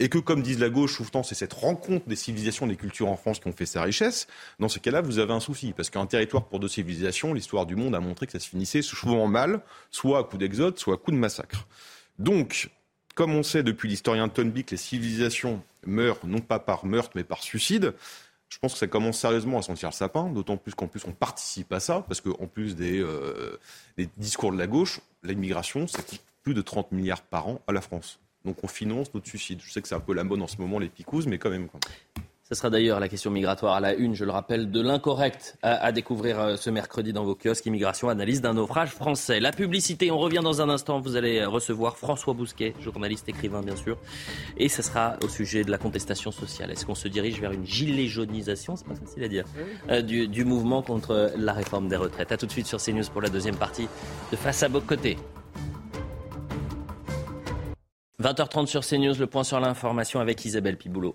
[0.01, 3.17] et que, comme disent la gauche souvent, c'est cette rencontre des civilisations, des cultures en
[3.17, 4.27] France qui ont fait sa richesse.
[4.59, 7.77] Dans ce cas-là, vous avez un souci parce qu'un territoire pour deux civilisations, l'histoire du
[7.77, 10.97] monde a montré que ça se finissait souvent mal, soit à coup d'exode, soit à
[10.99, 11.67] coup de massacre.
[12.19, 12.71] Donc,
[13.21, 17.23] comme on sait depuis l'historien Tonby que les civilisations meurent non pas par meurtre mais
[17.23, 17.93] par suicide,
[18.49, 21.13] je pense que ça commence sérieusement à sentir le sapin, d'autant plus qu'en plus on
[21.13, 23.59] participe à ça, parce qu'en plus euh,
[23.99, 26.01] des, discours de la gauche, l'immigration, ça
[26.43, 28.21] plus de 30 milliards par an à la France.
[28.47, 29.61] Donc on finance notre suicide.
[29.63, 31.51] Je sais que c'est un peu la mode en ce moment, les picouses, mais quand
[31.51, 31.69] même.
[32.53, 35.93] Ce sera d'ailleurs la question migratoire à la une, je le rappelle, de l'incorrect à,
[35.93, 37.65] découvrir euh, ce mercredi dans vos kiosques.
[37.67, 39.39] Immigration, analyse d'un naufrage français.
[39.39, 40.99] La publicité, on revient dans un instant.
[40.99, 43.99] Vous allez recevoir François Bousquet, journaliste, écrivain bien sûr.
[44.57, 46.73] Et ce sera au sujet de la contestation sociale.
[46.73, 49.45] Est-ce qu'on se dirige vers une gilet jaunisation C'est pas facile à dire.
[49.89, 52.33] Euh, du, du, mouvement contre la réforme des retraites.
[52.33, 53.87] A tout de suite sur CNews pour la deuxième partie
[54.33, 55.19] de Face à Bocoté.
[58.21, 61.15] 20h30 sur CNews, le point sur l'information avec Isabelle Piboulot.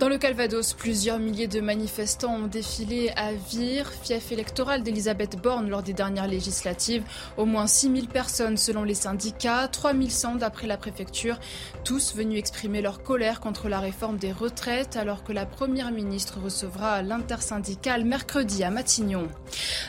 [0.00, 5.70] Dans le Calvados, plusieurs milliers de manifestants ont défilé à Vire, fief électoral d'Elisabeth Borne
[5.70, 7.04] lors des dernières législatives.
[7.36, 11.38] Au moins 6000 personnes selon les syndicats, 3100 d'après la préfecture,
[11.84, 16.40] tous venus exprimer leur colère contre la réforme des retraites alors que la Première ministre
[16.42, 19.28] recevra l'intersyndicale mercredi à Matignon.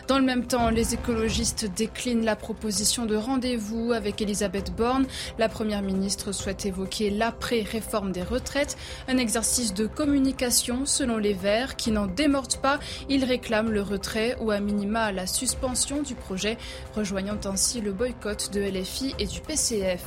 [0.08, 5.08] Dans le même temps, les écologistes déclinent la proposition de rendez-vous avec Elisabeth Borne.
[5.40, 11.76] La Première ministre souhaite évoquer l'après-réforme des retraites, un exercice de communication selon les Verts
[11.76, 12.80] qui n'en démordent pas.
[13.10, 16.58] Ils réclament le retrait ou à minima la suspension du projet,
[16.96, 20.04] rejoignant ainsi le boycott de LFI et du PCF.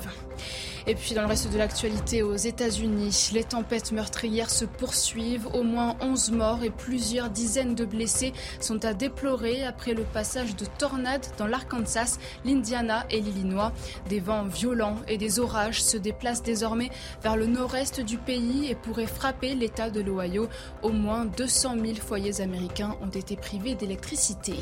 [0.90, 5.46] Et puis dans le reste de l'actualité aux États-Unis, les tempêtes meurtrières se poursuivent.
[5.52, 10.56] Au moins 11 morts et plusieurs dizaines de blessés sont à déplorer après le passage
[10.56, 13.72] de tornades dans l'Arkansas, l'Indiana et l'Illinois.
[14.08, 16.88] Des vents violents et des orages se déplacent désormais
[17.22, 20.48] vers le nord-est du pays et pourraient frapper l'État de l'Ohio.
[20.82, 24.54] Au moins 200 000 foyers américains ont été privés d'électricité.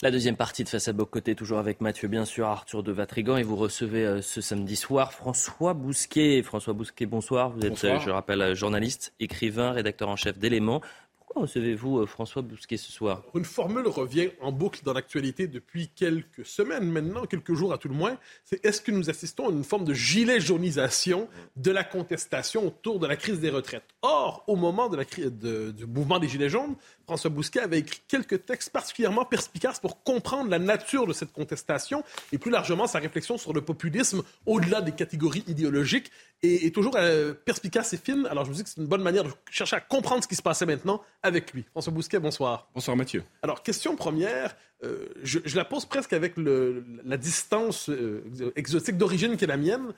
[0.00, 3.36] La deuxième partie de Face à Bocoté, toujours avec Mathieu, bien sûr, Arthur de Vatrigan.
[3.36, 6.40] Et vous recevez euh, ce samedi soir François Bousquet.
[6.44, 7.50] François Bousquet, bonsoir.
[7.50, 10.82] Vous êtes, euh, je rappelle, euh, journaliste, écrivain, rédacteur en chef d'Éléments.
[11.18, 13.24] Pourquoi recevez-vous François Bousquet ce soir?
[13.34, 17.88] Une formule revient en boucle dans l'actualité depuis quelques semaines maintenant, quelques jours à tout
[17.88, 18.16] le moins.
[18.44, 23.00] C'est est-ce que nous assistons à une forme de gilet jaunisation de la contestation autour
[23.00, 23.84] de la crise des retraites?
[24.02, 26.76] Or, au moment de la, de, du mouvement des Gilets jaunes,
[27.08, 32.04] François Bousquet avait écrit quelques textes particulièrement perspicaces pour comprendre la nature de cette contestation
[32.32, 37.32] et plus largement sa réflexion sur le populisme au-delà des catégories idéologiques et, toujours euh,
[37.32, 38.26] perspicace et fine.
[38.30, 40.36] Alors je me dis que c'est une bonne manière de chercher à comprendre ce qui
[40.36, 41.64] se passait maintenant avec lui.
[41.70, 42.68] François Bousquet, bonsoir.
[42.74, 43.24] Bonsoir Mathieu.
[43.40, 49.38] Alors question première, euh, je, la pose presque avec le, la distance euh, exotique d'origine
[49.38, 49.94] qui est la mienne.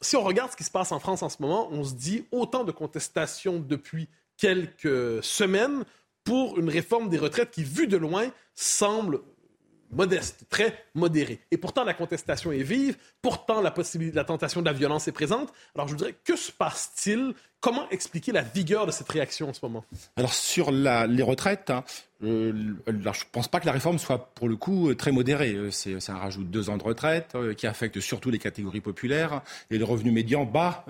[0.00, 2.24] Si on regarde ce qui se passe en France en ce moment, on se dit
[2.32, 5.84] autant de contestations depuis quelques semaines
[6.24, 9.20] pour une réforme des retraites qui, vue de loin, semble
[9.90, 11.40] modeste, très modérée.
[11.50, 15.12] Et pourtant, la contestation est vive, pourtant, la, possibilité, la tentation de la violence est
[15.12, 15.52] présente.
[15.74, 19.60] Alors, je voudrais, que se passe-t-il Comment expliquer la vigueur de cette réaction en ce
[19.62, 19.84] moment?
[20.16, 21.84] Alors sur les retraites, hein,
[22.24, 22.52] euh,
[22.88, 25.54] je ne pense pas que la réforme soit pour le coup euh, très modérée.
[25.54, 29.42] Euh, c'est un rajout de deux ans de retraite qui affecte surtout les catégories populaires
[29.70, 30.84] et le revenu médian bas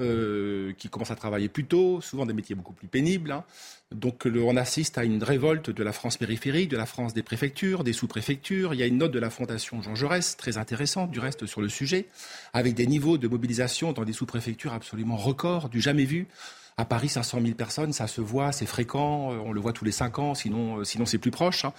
[0.79, 3.33] qui commencent à travailler plus tôt, souvent des métiers beaucoup plus pénibles.
[3.33, 3.45] Hein.
[3.91, 7.85] Donc on assiste à une révolte de la France périphérique, de la France des préfectures,
[7.85, 8.73] des sous-préfectures.
[8.73, 11.61] Il y a une note de la Fondation Jean Jaurès très intéressante du reste sur
[11.61, 12.07] le sujet,
[12.55, 16.29] avec des niveaux de mobilisation dans des sous-préfectures absolument records, du jamais vu.
[16.79, 19.85] À Paris, 500 000 personnes, ça se voit, c'est fréquent, euh, on le voit tous
[19.85, 21.67] les 5 ans, sinon, euh, sinon c'est plus proche.
[21.67, 21.75] Hein.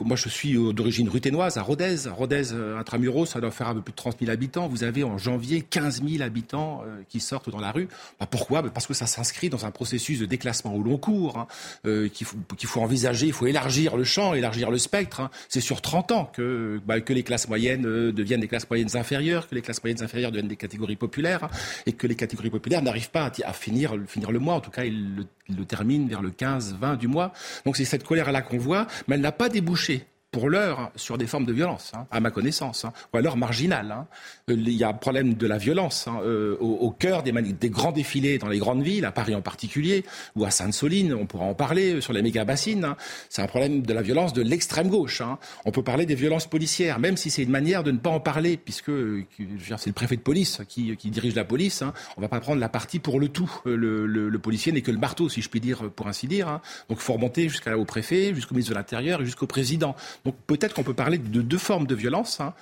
[0.00, 2.08] Moi, je suis euh, d'origine ruténoise, à Rodez.
[2.08, 4.68] Rodez, intramuros, ça doit faire un peu plus de 30 000 habitants.
[4.68, 7.88] Vous avez en janvier 15 000 habitants qui sortent dans la rue.
[8.20, 8.62] Bah, pourquoi?
[8.62, 12.26] Bah, Parce que ça s'inscrit dans un processus de déclassement au long cours, hein, qu'il
[12.26, 15.20] faut, envisager, il faut élargir le champ, élargir le spectre.
[15.20, 15.30] Hein.
[15.48, 19.48] C'est sur 30 ans que, bah, que les classes moyennes deviennent des classes moyennes inférieures,
[19.48, 21.48] que les classes moyennes inférieures deviennent des catégories populaires,
[21.86, 24.54] et que les catégories populaires n'arrivent pas à, à finir, finir le mois.
[24.54, 27.32] En tout cas, il le, termine vers le 15-20 du mois.
[27.64, 31.26] Donc c'est cette colère-là qu'on voit, mais elle n'a pas débouché pour l'heure sur des
[31.26, 33.90] formes de violence, hein, à ma connaissance, hein, ou alors marginales.
[33.90, 34.06] Hein.
[34.50, 37.32] Euh, il y a un problème de la violence euh, au, cœur des,
[37.70, 41.46] grands défilés dans les grandes villes, à Paris en particulier, ou à Sainte-Soline, on pourra
[41.46, 42.94] en parler, euh, sur les méga-bassines.
[43.30, 45.22] C'est un problème de la violence de l'extrême gauche.
[45.64, 48.20] On peut parler des violences policières, même si c'est une manière de ne pas en
[48.20, 48.92] parler, puisque
[49.38, 51.82] c'est le préfet de police qui, dirige la police.
[52.18, 53.50] On ne va pas prendre la partie pour le tout.
[53.64, 56.60] Le, policier n'est que le marteau, si je puis dire, pour ainsi dire.
[56.90, 59.96] Donc il faut remonter jusqu'au préfet, jusqu'au ministre de l'Intérieur et jusqu'au président.
[60.26, 62.52] Donc peut-être qu'on peut parler de deux formes de violence, hein,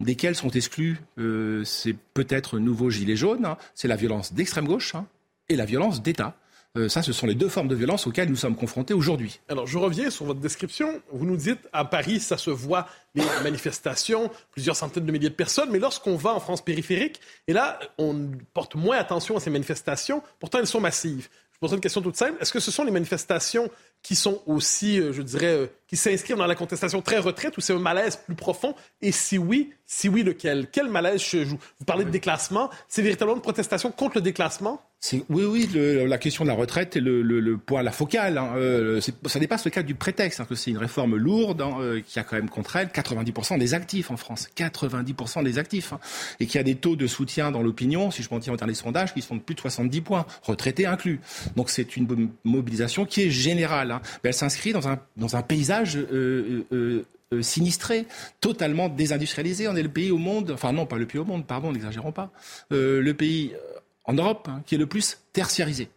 [0.00, 3.56] desquelles sont exclues, euh, c'est peut-être nouveau gilet jaune, hein.
[3.74, 5.06] c'est la violence d'extrême gauche hein,
[5.48, 6.36] et la violence d'État.
[6.76, 9.40] Euh, ça, ce sont les deux formes de violence auxquelles nous sommes confrontés aujourd'hui.
[9.48, 11.00] Alors, je reviens sur votre description.
[11.10, 15.34] Vous nous dites, à Paris, ça se voit, les manifestations, plusieurs centaines de milliers de
[15.34, 19.48] personnes, mais lorsqu'on va en France périphérique, et là, on porte moins attention à ces
[19.48, 21.30] manifestations, pourtant elles sont massives.
[21.56, 22.36] Je pose une question toute simple.
[22.42, 23.70] Est-ce que ce sont les manifestations
[24.06, 27.80] qui sont aussi, je dirais, qui s'inscrivent dans la contestation très retraite ou c'est un
[27.80, 28.76] malaise plus profond?
[29.02, 30.68] Et si oui, si oui, lequel?
[30.70, 31.58] Quel malaise je joue?
[31.80, 32.70] Vous parlez de déclassement.
[32.86, 34.80] C'est véritablement une protestation contre le déclassement?
[35.28, 38.38] Oui, oui, la question de la retraite est le, point, la focale.
[38.38, 38.54] Hein.
[38.56, 42.00] Euh, ça dépasse le cadre du prétexte, hein, que c'est une réforme lourde hein, euh,
[42.00, 44.48] qui a quand même contre elle 90% des actifs en France.
[44.56, 45.92] 90% des actifs.
[46.40, 48.74] et qui a des taux de soutien dans l'opinion, si je m'en tiens au dernier
[48.74, 51.20] sondage, qui sont de plus de 70 points, retraités inclus.
[51.54, 53.95] Donc c'est une mobilisation qui est générale.
[54.22, 57.04] Mais elle s'inscrit dans un, dans un paysage euh,
[57.40, 58.06] sinistré,
[58.40, 59.68] totalement désindustrialisé.
[59.68, 62.12] On est le pays au monde, enfin non, pas le pays au monde, pardon, n'exagérons
[62.12, 62.30] pas,
[62.70, 63.52] le pays
[64.04, 65.88] en Europe hein, qui est le plus tertiarisé.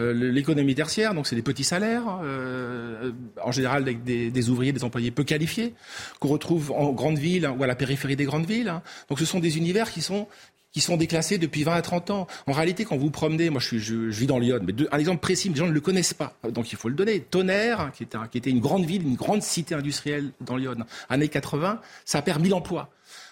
[0.00, 4.82] Euh, l'économie tertiaire, donc c'est des petits salaires, euh, en général avec des, ouvriers, des
[4.82, 5.72] employés peu qualifiés,
[6.18, 8.68] qu'on retrouve en grandes villes ou à la périphérie des grandes villes.
[8.68, 8.82] Hein.
[9.08, 10.26] Donc ce sont des univers qui sont
[10.74, 12.26] qui sont déclassés depuis 20 à 30 ans.
[12.46, 15.20] En réalité, quand vous promenez, moi je, suis, je, vis dans Lyon, mais un exemple
[15.20, 17.20] précis, les gens ne le connaissent pas, donc il faut le donner.
[17.20, 20.74] Tonnerre, qui était, une grande ville, une grande cité industrielle dans Lyon,
[21.08, 22.90] années 80, ça perd 1000 emplois.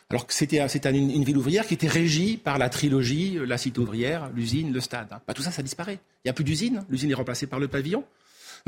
[0.09, 0.59] Alors que c'était
[0.91, 4.81] une, ville ouvrière qui était régie par la trilogie, euh, la cité ouvrière, l'usine, le
[4.81, 5.09] stade.
[5.09, 6.01] Bah, tout ça, ça disparaît.
[6.23, 6.85] Il n'y a plus d'usine.
[6.91, 8.05] L'usine est remplacée par le pavillon.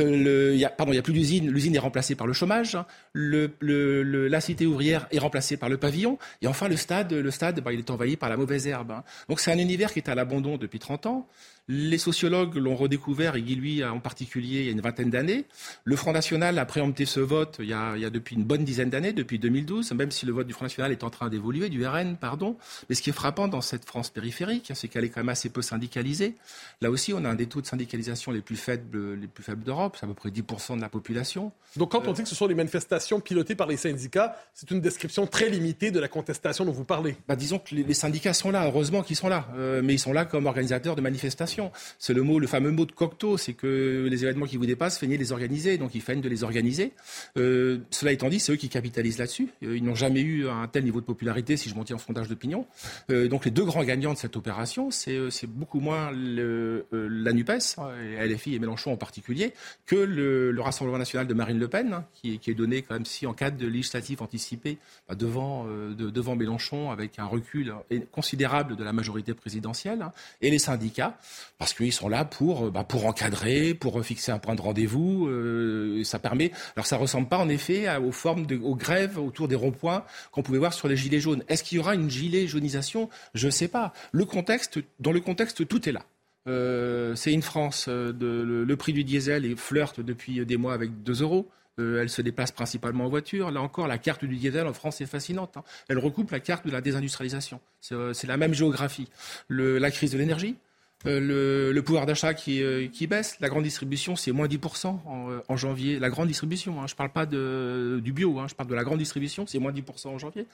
[0.00, 1.50] Euh, y a, pardon, il n'y a plus d'usine.
[1.50, 2.78] L'usine est remplacée par le chômage.
[3.12, 6.18] Le, le, la cité ouvrière est remplacée par le pavillon.
[6.42, 8.92] Et enfin, le stade, le stade bah, il est envahi par la mauvaise herbe.
[8.92, 9.04] Hein.
[9.28, 11.28] Donc c'est un univers qui est à l'abandon depuis 30 ans.
[11.66, 15.46] Les sociologues l'ont redécouvert, et Guy lui en particulier, il y a une vingtaine d'années.
[15.84, 18.44] Le Front National a préempté ce vote il y a, il y a depuis une
[18.44, 21.30] bonne dizaine d'années, depuis 2012, même si le vote du Front National est en train
[21.30, 22.58] d'évoluer, du RN, pardon.
[22.88, 25.48] Mais ce qui est frappant dans cette France périphérique, c'est qu'elle est quand même assez
[25.48, 26.34] peu syndicalisée.
[26.82, 29.64] Là aussi, on a un des taux de syndicalisation les plus faibles, les plus faibles
[29.64, 31.50] d'Europe, c'est à peu près 10% de la population.
[31.76, 34.82] Donc quand on dit que ce sont des manifestations pilotées par les syndicats, c'est une
[34.82, 37.16] description très limitée de la contestation dont vous parlez.
[37.26, 40.12] Bah, disons que les, syndicats sont là, heureusement qu'ils sont là, euh, mais ils sont
[40.12, 41.53] là comme organisateurs de manifestations.
[41.98, 45.32] C'est le fameux mot de Cocteau, c'est que les événements qui vous dépassent, feignez les
[45.32, 46.92] organiser, donc ils feignent de les organiser.
[47.36, 49.48] Euh, cela étant dit, c'est eux qui capitalisent là-dessus.
[49.62, 51.98] Euh, ils n'ont jamais eu un tel niveau de popularité, si je m'en tiens en
[51.98, 52.66] sondage d'opinion.
[53.10, 58.26] Euh, donc les deux grands gagnants de cette opération, c'est beaucoup moins la NUPES, et
[58.26, 59.52] LFI et Mélenchon en particulier,
[59.86, 63.26] que le, Rassemblement national de Marine Le Pen, hein, qui, est donné quand même si
[63.26, 67.74] en cas de législatif anticipé bah, devant, de, devant Mélenchon avec un recul
[68.10, 71.18] considérable de la majorité présidentielle, hein, et les syndicats
[71.58, 75.26] parce qu'ils sont là pour, euh, bah, pour encadrer, pour fixer un point de rendez-vous.
[75.28, 76.52] Euh, ça permet.
[76.76, 80.58] Alors ça ressemble pas en effet aux formes aux grèves autour des ronds-points qu'on pouvait
[80.58, 81.42] voir sur les gilets jaunes.
[81.48, 83.08] Est-ce qu'il y aura une gilet jaunisation?
[83.34, 83.92] Je ne sais pas.
[84.12, 86.04] Le contexte, dans le contexte, tout est là.
[86.46, 87.88] Euh, c'est une France.
[87.88, 91.48] Le, prix du diesel flirte depuis des mois avec 2 euros.
[91.78, 93.50] elle se déplace principalement en voiture.
[93.50, 95.56] Là encore, la carte du diesel en France est fascinante.
[95.56, 95.64] Hein.
[95.88, 97.60] Elle recoupe la carte de la désindustrialisation.
[97.80, 99.08] C'est la même géographie.
[99.48, 100.56] La crise de l'énergie,
[101.06, 103.36] euh, le, pouvoir d'achat qui, euh, qui, baisse.
[103.40, 105.98] La grande distribution, c'est moins 10% en, euh, en, janvier.
[105.98, 108.74] La grande distribution, hein, je ne parle pas de, du bio, hein, je parle de
[108.74, 110.46] la grande distribution, c'est moins 10% en janvier.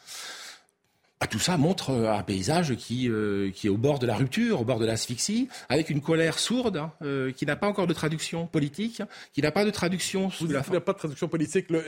[1.20, 4.16] Bah, tout ça montre euh, un paysage qui, euh, qui est au bord de la
[4.16, 7.86] rupture, au bord de l'asphyxie, avec une colère sourde, hein, euh, qui n'a pas encore
[7.86, 9.02] de traduction politique,
[9.34, 10.28] qui n'a pas de traduction...
[10.40, 11.80] Vous dites n'a pas de traduction politique, le,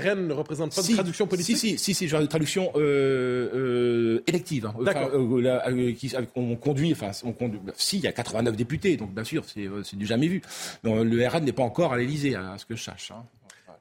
[0.00, 2.72] RN ne représente pas de traduction politique Si, si, si, genre de traduction
[4.26, 4.66] élective.
[4.66, 5.10] Hein, D'accord.
[6.34, 9.96] on conduit, enfin, on conduit, si, il y a 89 députés, donc bien sûr, c'est
[9.96, 10.42] du jamais vu.
[10.82, 13.12] le RN n'est pas encore à l'Élysée, à ce que je sache.
[13.12, 13.22] Hein.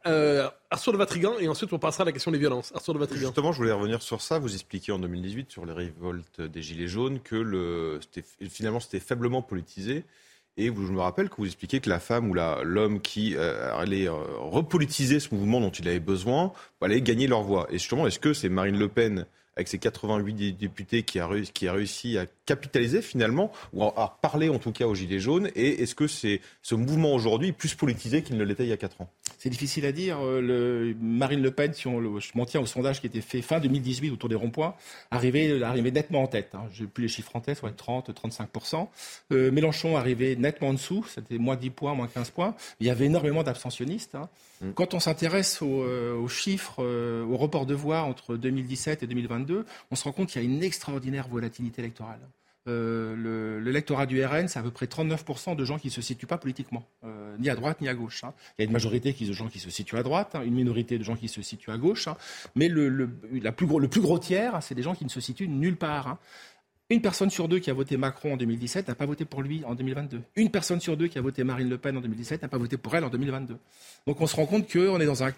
[0.07, 2.71] Euh, Arthur de Vatrigan, et ensuite on passera à la question des violences.
[2.73, 3.27] Arthur de Vatrigan.
[3.27, 4.39] Justement, je voulais revenir sur ça.
[4.39, 7.99] Vous expliquiez en 2018 sur les révoltes des Gilets jaunes que le,
[8.49, 10.05] finalement c'était faiblement politisé.
[10.57, 14.09] Et je me rappelle que vous expliquiez que la femme ou l'homme qui euh, allait
[14.09, 17.67] euh, repolitiser ce mouvement dont il avait besoin allait gagner leur voix.
[17.69, 21.67] Et justement, est-ce que c'est Marine Le Pen avec ses 88 députés qui a, qui
[21.67, 25.83] a réussi à capitaliser finalement, ou à, parler en tout cas aux Gilets jaunes Et
[25.83, 29.01] est-ce que c'est ce mouvement aujourd'hui plus politisé qu'il ne l'était il y a 4
[29.01, 29.09] ans?
[29.37, 30.17] C'est difficile à dire.
[30.19, 33.41] Euh, le, Marine Le Pen, si on, je m'en tiens au sondage qui été fait
[33.41, 34.73] fin 2018 autour des ronds-points,
[35.11, 36.55] arrivait, arrivait nettement en tête.
[36.55, 36.63] Hein.
[36.73, 38.87] Je n'ai plus les chiffres en tête, soit 30, 35%.
[39.31, 42.55] Euh, Mélenchon arrivait nettement en dessous, c'était moins 10 points, moins 15 points.
[42.79, 44.15] Il y avait énormément d'abstentionnistes.
[44.15, 44.29] Hein.
[44.61, 44.71] Mm.
[44.71, 49.07] Quand on s'intéresse aux, euh, aux, chiffres, euh, au report de voix entre 2017 et
[49.07, 52.19] 2022, on se rend compte qu'il y a une extraordinaire volatilité électorale.
[52.67, 56.27] Euh, L'électorat du RN, c'est à peu près 39% de gens qui ne se situent
[56.27, 58.23] pas politiquement, euh, ni à droite ni à gauche.
[58.23, 58.33] Hein.
[58.57, 60.97] Il y a une majorité de gens qui se situent à droite, hein, une minorité
[60.97, 62.17] de gens qui se situent à gauche, hein.
[62.55, 66.17] mais le, le plus gros tiers, c'est des gens qui ne se situent nulle part.
[66.91, 69.63] Une personne sur deux qui a voté Macron en 2017 n'a pas voté pour lui
[69.63, 70.21] en 2022.
[70.35, 72.77] Une personne sur deux qui a voté Marine Le Pen en 2017 n'a pas voté
[72.77, 73.57] pour elle en 2022.
[74.07, 75.31] Donc on se rend compte qu'on est dans un,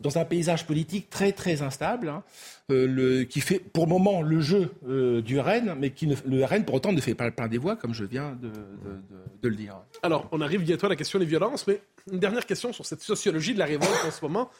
[0.00, 2.24] dans un paysage politique très très instable, hein,
[2.72, 6.44] euh, qui fait pour le moment le jeu euh, du RN, mais qui ne, le
[6.44, 9.76] RN pour autant ne fait pas plein des voix, comme je viens de le dire.
[10.02, 13.02] Alors, on arrive bientôt à la question des violences, mais une dernière question sur cette
[13.02, 14.50] sociologie de la révolte en ce moment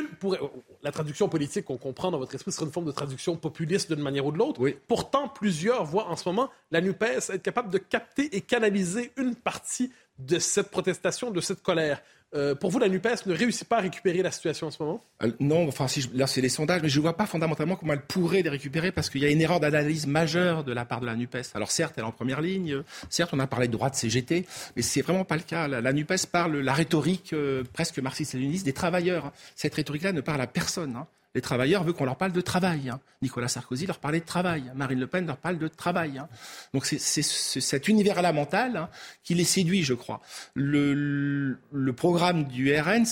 [0.00, 0.36] pour,
[0.82, 4.02] la traduction politique qu'on comprend dans votre esprit serait une forme de traduction populiste d'une
[4.02, 4.60] manière ou de l'autre.
[4.60, 4.76] Oui.
[4.88, 9.34] Pourtant, plusieurs voient en ce moment la NUPES être capable de capter et canaliser une
[9.34, 12.02] partie de cette protestation, de cette colère.
[12.34, 15.00] Euh, pour vous, la NUPES ne réussit pas à récupérer la situation en ce moment?
[15.22, 17.92] Euh, Non, enfin, si là, c'est les sondages, mais je ne vois pas fondamentalement comment
[17.92, 21.00] elle pourrait les récupérer parce qu'il y a une erreur d'analyse majeure de la part
[21.00, 21.54] de la NUPES.
[21.54, 24.46] Alors, certes, elle est en première ligne, certes, on a parlé de droit de CGT,
[24.74, 25.68] mais c'est vraiment pas le cas.
[25.68, 29.32] La, NUPES parle la rhétorique euh, presque marxiste-léniniste des travailleurs.
[29.54, 30.96] Cette rhétorique-là ne parle à personne.
[30.96, 32.90] Hein les travailleurs veulent qu'on leur parle de travail.
[32.90, 33.00] Hein.
[33.22, 34.70] Nicolas Sarkozy leur parlait de travail.
[34.74, 36.18] Marine Le Pen leur parle de travail.
[36.18, 36.28] Hein.
[36.72, 38.88] Donc c'est cet univers-là mental hein,
[39.24, 40.20] qui les séduit, je crois.
[40.54, 41.56] Le,
[41.96, 43.04] programme du RN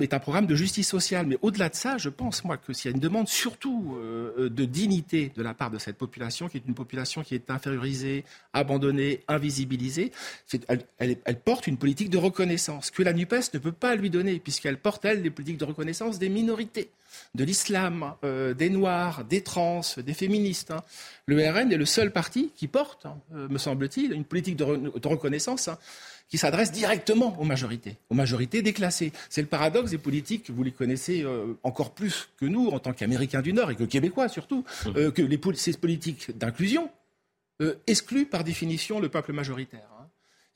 [0.00, 1.26] est un programme de justice sociale.
[1.26, 4.48] Mais au-delà de ça, je pense, moi, que s'il y a une demande surtout euh,
[4.48, 8.24] de dignité de la part de cette population, qui est une population qui est infériorisée,
[8.52, 10.12] abandonnée, invisibilisée,
[10.68, 14.38] elle, elle, porte une politique de reconnaissance que la NUPES ne peut pas lui donner,
[14.38, 16.90] puisqu'elle porte, elle, des politiques de reconnaissance des minorités
[17.34, 20.70] de l'islam, euh, des Noirs, des trans, des féministes.
[20.70, 20.82] Hein.
[21.26, 24.64] Le RN est le seul parti qui porte, hein, euh, me semble-t-il, une politique de,
[25.08, 25.76] reconnaissance hein,
[26.28, 29.12] qui s'adresse directement aux majorités, aux majorités déclassées.
[29.28, 32.92] C'est le paradoxe des politiques, vous les connaissez euh, encore plus que nous en tant
[32.92, 35.10] qu'Américains du Nord et que Québécois surtout, mmh.
[35.10, 36.90] que les, ces politiques d'inclusion
[37.88, 39.97] excluent par définition le peuple majoritaire.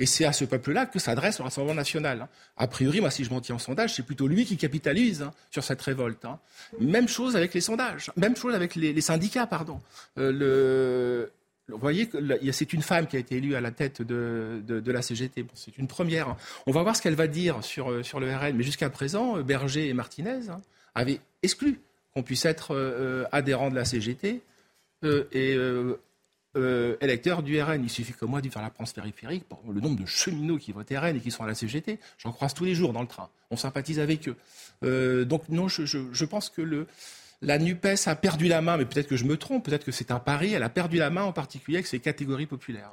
[0.03, 2.23] Et c'est à ce peuple-là que s'adresse le Rassemblement national.
[2.23, 2.29] Hein.
[2.57, 5.31] A priori, moi, si je m'en tiens en sondage, c'est plutôt lui qui capitalise hein,
[5.49, 6.25] sur cette révolte.
[6.25, 6.41] Hein.
[6.81, 9.81] Même chose avec les sondages, même chose avec les, syndicats, pardon.
[10.19, 11.29] Euh,
[11.69, 12.11] vous voyez,
[12.51, 15.47] c'est une femme qui a été élue à la tête de, la CGT.
[15.55, 16.35] c'est une première.
[16.67, 18.57] On va voir ce qu'elle va dire sur, euh, le RN.
[18.57, 20.41] Mais jusqu'à présent, euh, Berger et Martinez
[20.97, 21.79] avaient exclu
[22.13, 22.75] qu'on puisse être
[23.31, 24.43] adhérent de la CGT
[25.05, 25.57] et
[27.01, 27.83] électeurs du RN.
[27.83, 30.91] Il suffit que moi d'y faire la France périphérique, le nombre de cheminots qui votent
[30.91, 33.29] RN et qui sont à la CGT, j'en croise tous les jours dans le train.
[33.51, 34.37] On sympathise avec eux.
[34.85, 36.87] Euh, donc non, je, pense que
[37.41, 40.11] la NUPES a perdu la main, mais peut-être que je me trompe, peut-être que c'est
[40.11, 42.93] un pari, elle a perdu la main en particulier avec ces catégories populaires.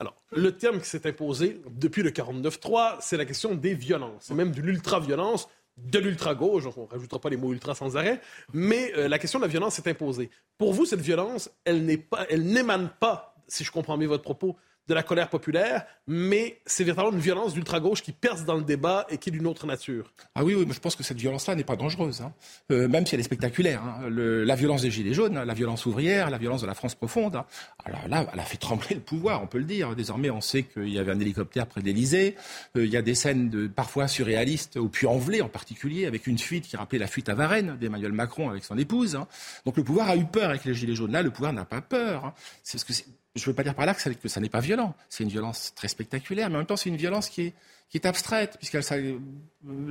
[0.00, 4.34] Alors, le terme qui s'est imposé depuis le 49-3, c'est la question des violences, et
[4.34, 8.20] même de l'ultra-violence de l'ultra-gauche, on ne rajoutera pas les mots ultra sans arrêt,
[8.52, 10.30] mais euh, la question de la violence s'est imposée.
[10.58, 14.56] Pour vous, cette violence, elle n'émane pas, si je comprends bien votre propos,
[14.88, 19.06] de la colère populaire, mais c'est véritablement une violence d'ultra-gauche qui perce dans le débat
[19.10, 20.12] et qui est d'une autre nature.
[20.34, 22.32] Ah oui, oui, je pense que cette violence-là n'est pas dangereuse, hein.
[22.72, 23.82] euh, même si elle est spectaculaire.
[23.82, 24.08] Hein.
[24.10, 27.46] la violence des Gilets jaunes, la violence ouvrière, la violence de la France profonde, hein.
[27.84, 29.94] alors là, elle a fait trembler le pouvoir, on peut le dire.
[29.94, 32.36] Désormais, on sait qu'il y avait un hélicoptère près de l'Elysée,
[32.76, 36.38] euh, il y a des scènes de, parfois surréalistes, au Puy-en-Velay en particulier, avec une
[36.38, 39.18] fuite qui rappelait la fuite à Varennes d'Emmanuel Macron avec son épouse.
[39.64, 41.12] Donc le pouvoir a eu peur avec les Gilets jaunes.
[41.12, 42.34] Là, le pouvoir n'a pas peur.
[42.62, 42.92] C'est ce que
[43.34, 44.94] je ne veux pas dire par là que ça, que ça n'est pas violent.
[45.08, 47.54] C'est une violence très spectaculaire, mais en même temps, c'est une violence qui est,
[47.92, 48.82] qui est abstraite, puisqu'elle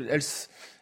[0.10, 0.22] elle,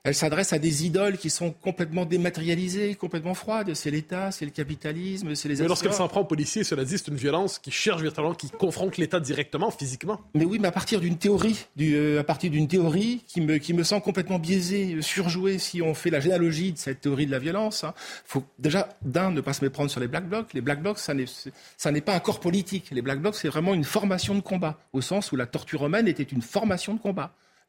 [0.03, 3.74] elle s'adresse à des idoles qui sont complètement dématérialisées, complètement froides.
[3.74, 5.57] C'est l'État, c'est le capitalisme, c'est les.
[5.57, 8.49] Mais lorsqu'elle s'en prend aux policiers, cela dit, c'est une violence qui cherche véritablement, qui
[8.49, 10.22] confronte l'État directement, physiquement.
[10.34, 13.57] Mais oui, mais à partir d'une théorie, du, euh, à partir d'une théorie qui me,
[13.57, 15.59] qui me semble complètement biaisée, euh, surjouée.
[15.59, 17.93] Si on fait la généalogie de cette théorie de la violence, il hein,
[18.26, 20.53] faut déjà d'un ne pas se méprendre sur les black blocs.
[20.53, 22.89] Les black blocs, ça n'est pas un corps politique.
[22.91, 26.07] Les black blocs, c'est vraiment une formation de combat, au sens où la torture romaine
[26.07, 27.09] était une formation de combat.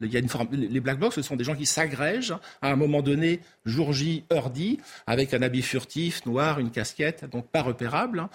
[0.03, 2.71] Il y a une forme, les black blocs, ce sont des gens qui s'agrègent à
[2.71, 7.47] un moment donné, jour J, heure dit, avec un habit furtif, noir, une casquette, donc
[7.49, 8.29] pas repérable,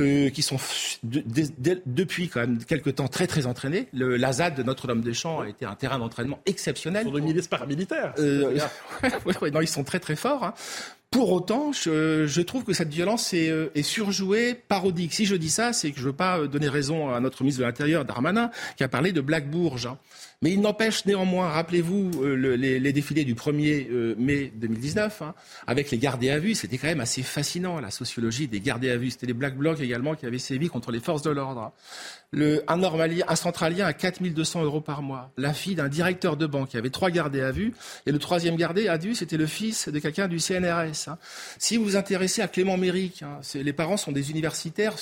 [0.00, 0.58] euh, qui sont
[1.04, 3.88] depuis quand même quelques temps très très entraînés.
[3.92, 7.02] Le, la ZAD de Notre-Dame-des-Champs a été un terrain d'entraînement exceptionnel.
[7.06, 8.14] Ils sont de milices paramilitaires.
[8.18, 8.58] Euh,
[9.52, 10.44] non, ils sont très très forts.
[10.44, 10.54] Hein.
[11.12, 15.12] Pour autant, je, trouve que cette violence est, euh, est, surjouée, parodique.
[15.12, 17.60] Si je dis ça, c'est que je ne veux pas donner raison à notre ministre
[17.60, 19.84] de l'Intérieur, Darmanin, qui a parlé de Black Bourge.
[19.84, 19.98] Hein.
[20.42, 25.34] Mais il n'empêche néanmoins, rappelez-vous euh, les, défilés du 1er euh, mai 2019, hein,
[25.68, 28.96] avec les gardés à vue, c'était quand même assez fascinant, la sociologie des gardés à
[28.96, 29.10] vue.
[29.10, 31.72] C'était les Black Blocs également qui avaient sévi contre les forces de l'ordre.
[32.32, 35.30] Normalien, un centralien à 4200 euros par mois.
[35.36, 36.70] La fille d'un directeur de banque.
[36.70, 37.72] qui avait trois gardés à vue.
[38.06, 41.01] Et le troisième gardé à vue, c'était le fils de quelqu'un du CNRS.
[41.08, 41.18] Hein.
[41.58, 44.96] Si vous vous intéressez à Clément Méric, hein, les parents sont des universitaires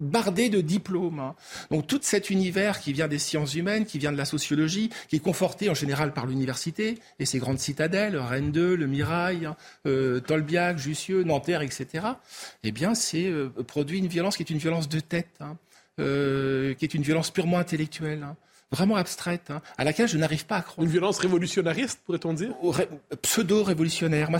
[0.00, 1.20] bardés de diplômes.
[1.20, 1.34] Hein.
[1.70, 5.16] Donc tout cet univers qui vient des sciences humaines, qui vient de la sociologie, qui
[5.16, 9.50] est conforté en général par l'université et ses grandes citadelles, Rennes 2, le Mirail,
[9.86, 12.06] euh, Tolbiac, Jussieu, Nanterre, etc.
[12.62, 15.40] Eh bien, c'est euh, produit une violence qui est une violence de tête,
[15.98, 18.26] euh, qui est une violence purement intellectuelle
[18.72, 20.84] vraiment abstraite, hein, à laquelle je n'arrive pas à croire.
[20.84, 22.54] Une violence révolutionnariste, pourrait-on dire?
[23.22, 24.30] Pseudo-révolutionnaire.
[24.30, 24.38] Moi,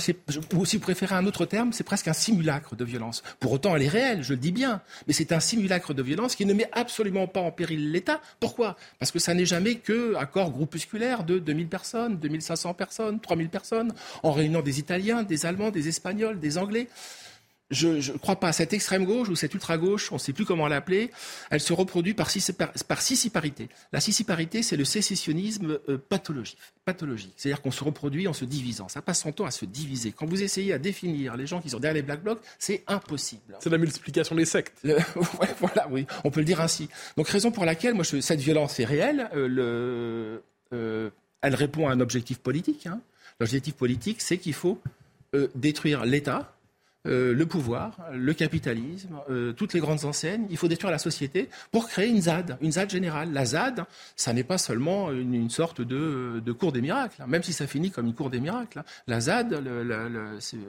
[0.55, 3.23] ou si vous préférez un autre terme, c'est presque un simulacre de violence.
[3.41, 6.37] Pour autant, elle est réelle, je le dis bien, mais c'est un simulacre de violence
[6.37, 8.21] qui ne met absolument pas en péril l'État.
[8.39, 8.77] Pourquoi?
[8.99, 13.93] Parce que ça n'est jamais qu'un corps groupusculaire de 2000 personnes, 2500 personnes, 3000 personnes,
[14.23, 16.89] en réunion des Italiens, des Allemands, des Espagnols, des Anglais
[17.71, 18.53] je ne crois pas.
[18.53, 21.11] Cette extrême gauche ou cette ultra gauche, on ne sait plus comment l'appeler,
[21.51, 22.29] elle se reproduit par,
[22.89, 23.69] par sissiparité.
[23.93, 26.59] La sissiparité, c'est le sécessionnisme euh, pathologique.
[26.85, 27.33] pathologique.
[27.37, 28.89] C'est-à-dire qu'on se reproduit en se divisant.
[28.89, 30.13] Ça passe son temps à se diviser.
[30.13, 33.57] Quand vous essayez à définir les gens qui sont derrière les black blocs, c'est impossible.
[33.61, 34.85] C'est la multiplication des sectes.
[35.61, 36.89] voilà, oui, on peut le dire ainsi.
[37.17, 39.29] Donc raison pour laquelle moi, cette violence est réelle.
[39.35, 40.43] Euh, le,
[40.73, 41.11] euh,
[41.41, 42.87] elle répond à un objectif politique.
[42.87, 43.01] Hein.
[43.39, 44.81] L'objectif politique, c'est qu'il faut
[45.55, 46.53] détruire l'État
[47.07, 50.47] euh, le pouvoir, le capitalisme, euh, toutes les grandes enseignes.
[50.51, 53.33] Il faut détruire la société pour créer une ZAD, une ZAD générale.
[53.33, 53.87] La ZAD,
[54.17, 57.91] ça n'est pas seulement une, sorte de, cours des miracles, hein, même si ça finit
[57.91, 58.81] comme une cour des miracles.
[58.81, 58.85] Hein.
[59.07, 59.63] La ZAD,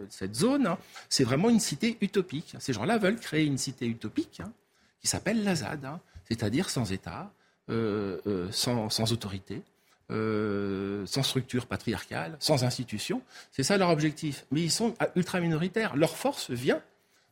[0.09, 0.77] cette zone, hein,
[1.09, 2.55] c'est vraiment une cité utopique.
[2.59, 4.41] Ces gens-là veulent créer une cité utopique
[5.01, 5.85] qui s'appelle la ZAD,
[6.29, 7.33] c'est-à-dire sans État,
[7.69, 9.63] euh, sans autorité,
[10.11, 13.21] euh, sans structure patriarcale, sans institution.
[13.51, 14.45] C'est ça leur objectif.
[14.51, 15.95] Mais ils sont ultra minoritaires.
[15.95, 16.81] Leur force vient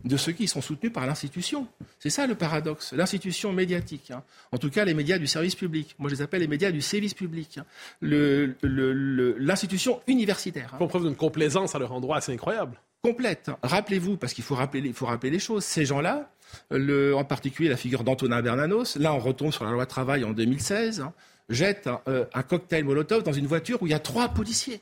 [0.06, 1.68] de ceux qui sont soutenus par l'institution.
[2.00, 4.12] C'est ça le paradoxe, l'institution médiatique.
[4.12, 4.24] Hein.
[4.52, 5.96] En tout cas, les médias du service public.
[6.00, 7.58] Moi, je les appelle les médias du service public.
[7.58, 7.66] Hein.
[8.02, 10.72] L'institution universitaire.
[10.74, 10.78] Hein.
[10.78, 12.80] Pour preuve d'une complaisance à leur endroit assez incroyable.
[13.02, 13.52] Complète.
[13.64, 16.30] Rappelez-vous, parce qu'il faut rappeler, il faut rappeler les choses, ces gens-là,
[16.72, 21.06] en particulier la figure d'Antonin Bernanos, là on retombe sur la loi travail en 2016,
[21.50, 24.82] jette euh, un, cocktail Molotov dans une voiture où il y a trois policiers,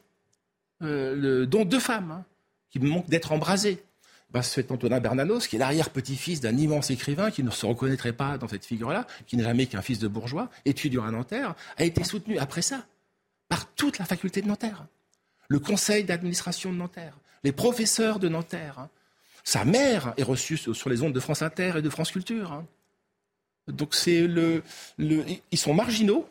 [0.84, 2.26] euh, dont deux femmes, hein,
[2.70, 3.84] qui manquent d'être embrasées.
[4.32, 8.38] Ben, c'est Antonin Bernanos, qui est l'arrière-petit-fils d'un immense écrivain qui ne se reconnaîtrait pas
[8.38, 12.03] dans cette figure-là, qui n'est jamais qu'un fils de bourgeois, étudiant à Nanterre, a été
[12.03, 12.86] soutenu après ça
[13.47, 14.86] par toute la faculté de Nanterre,
[15.47, 18.80] le conseil d'administration de Nanterre, les professeurs de Nanterre.
[18.80, 18.89] Hein.
[19.45, 22.51] Sa mère est reçue sur les ondes de France Inter et de France Culture.
[22.51, 22.65] Hein.
[23.70, 24.61] Donc c'est le,
[24.97, 26.28] ils sont marginaux,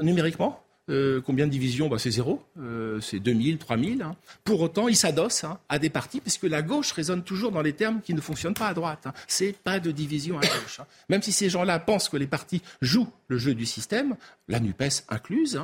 [0.00, 0.62] numériquement.
[0.88, 4.02] Euh, combien de divisions bah, C'est zéro, euh, c'est 2000, 3000.
[4.02, 4.14] Hein.
[4.44, 7.72] Pour autant, ils s'adossent hein, à des partis, puisque la gauche résonne toujours dans les
[7.72, 9.06] termes qui ne fonctionnent pas à droite.
[9.06, 9.12] Hein.
[9.26, 10.80] C'est pas de division à gauche.
[10.80, 10.86] Hein.
[11.08, 15.04] Même si ces gens-là pensent que les partis jouent le jeu du système, la NUPES
[15.08, 15.60] incluse,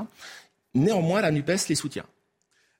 [0.74, 2.06] néanmoins, la NUPES les soutient.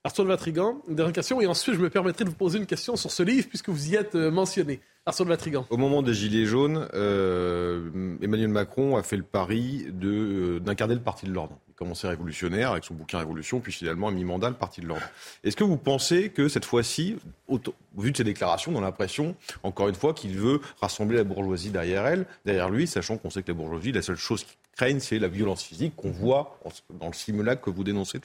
[0.05, 2.97] Arthur Vatrigan, une dernière question, et ensuite je me permettrai de vous poser une question
[2.97, 4.81] sur ce livre, puisque vous y êtes mentionné.
[5.07, 5.67] Arthur Vatrigan.
[5.71, 11.01] Au moment des Gilets jaunes, euh, Emmanuel Macron a fait le pari euh, d'incarner le
[11.01, 11.59] Parti de l'ordre.
[11.83, 15.03] Commencé révolutionnaire avec son bouquin Révolution, puis finalement a mis mandat le Parti de l'ordre.
[15.43, 17.17] Est-ce que vous pensez que cette fois-ci,
[17.49, 17.59] au
[17.99, 21.71] vu de ses déclarations, on a l'impression, encore une fois, qu'il veut rassembler la bourgeoisie
[21.71, 25.01] derrière elle, derrière lui, sachant qu'on sait que la bourgeoisie, la seule chose qui craignent,
[25.01, 26.57] c'est la violence physique qu'on voit
[27.01, 28.21] dans le simulacre que vous dénoncez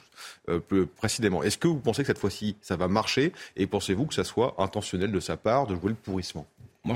[0.48, 0.60] euh,
[0.96, 1.42] précisément.
[1.42, 3.32] Est-ce que vous pensez que cette fois-ci, ça va marcher?
[3.56, 6.46] Et pensez-vous que ça soit intentionnel de sa part de jouer le pourrissement?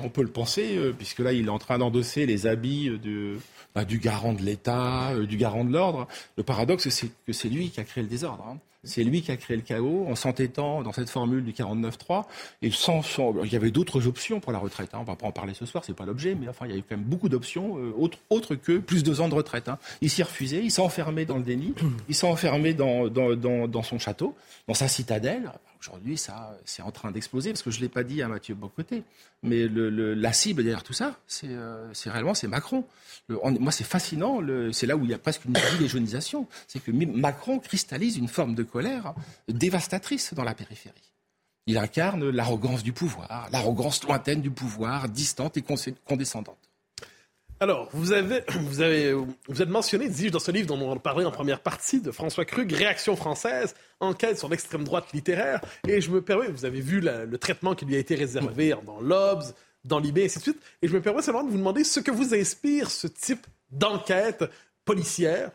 [0.02, 2.90] On peut le penser, euh, puisque là, il est en train d'endosser les habits
[3.74, 6.06] bah, du garant de l'État, euh, du garant de l'ordre.
[6.36, 8.44] Le paradoxe, c'est que c'est lui qui a créé le désordre.
[8.46, 8.58] Hein.
[8.84, 12.24] C'est lui qui a créé le chaos en s'entêtant dans cette formule du 49-3.
[12.62, 13.00] Et sans,
[13.44, 14.90] il y avait d'autres options pour la retraite.
[14.92, 14.98] Hein.
[15.00, 16.82] On va pas en parler ce soir, c'est pas l'objet, mais enfin, il y avait
[16.82, 19.68] quand même beaucoup d'options euh, autres, que plus de deux ans de retraite.
[19.68, 19.78] Hein.
[20.00, 21.72] Il s'y refusait, il s'est enfermé dans le déni,
[22.08, 24.34] il s'est enfermé dans son château,
[24.66, 25.52] dans sa citadelle.
[25.82, 29.02] Aujourd'hui, ça, c'est en train d'exploser parce que je l'ai pas dit à Mathieu Bocoté,
[29.42, 32.84] mais le, la cible derrière tout ça, c'est, euh, réellement c'est Macron.
[33.28, 34.38] moi, c'est fascinant.
[34.70, 35.56] c'est là où il y a presque une
[35.88, 36.46] jeunisation.
[36.68, 39.12] C'est que Macron cristallise une forme de colère
[39.48, 41.12] dévastatrice dans la périphérie.
[41.66, 45.64] Il incarne l'arrogance du pouvoir, l'arrogance lointaine du pouvoir, distante et
[46.06, 46.71] condescendante.
[47.62, 51.24] Alors, vous avez, vous avez, vous êtes mentionné, dis-je, dans ce livre dont on parlait
[51.24, 55.60] en première partie, de François Krug, Réaction française, enquête sur l'extrême droite littéraire.
[55.86, 59.00] Et je me permets, vous avez vu le traitement qui lui a été réservé dans
[59.00, 59.54] l'Obs,
[59.84, 60.60] dans l'IB, et ainsi de suite.
[60.82, 64.44] Et je me permets seulement de vous demander ce que vous inspire ce type d'enquête
[64.84, 65.52] policière,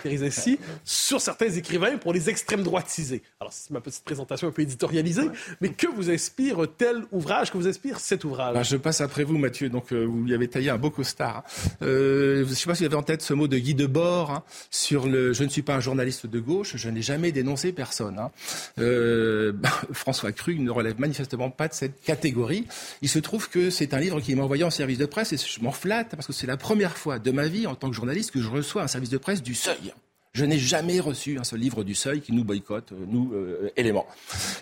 [0.00, 3.22] caractérise ainsi, sur certains écrivains pour les extrêmes droitisés.
[3.40, 5.28] Alors, c'est ma petite présentation un peu éditorialisée,
[5.60, 8.54] mais que vous inspire tel ouvrage, que vous inspire cet ouvrage?
[8.54, 9.68] Ben, Je passe après vous, Mathieu.
[9.68, 11.38] Donc, euh, vous y avez taillé un beau costard.
[11.38, 11.70] Hein.
[11.82, 14.30] Euh, je ne sais pas si vous avez en tête ce mot de Guy Debord
[14.30, 17.72] hein, sur le «je ne suis pas un journaliste de gauche, je n'ai jamais dénoncé
[17.72, 18.30] personne hein.
[18.78, 22.66] euh, ben, François Krug ne relève manifestement pas de cette catégorie.
[23.02, 25.36] Il se trouve que c'est un livre qui m'a envoyé en service de presse et
[25.36, 27.96] je m'en flatte parce que c'est la première fois de ma vie en tant que
[27.96, 29.89] journaliste que je reçois un service de presse du Seuil.
[30.32, 33.70] Je n'ai jamais reçu un seul livre du Seuil qui nous boycotte, euh, nous, euh,
[33.76, 34.06] éléments.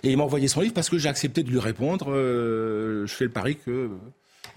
[0.02, 2.10] Et il m'a envoyé son livre parce que j'ai accepté de lui répondre.
[2.10, 3.90] Euh, je fais le pari que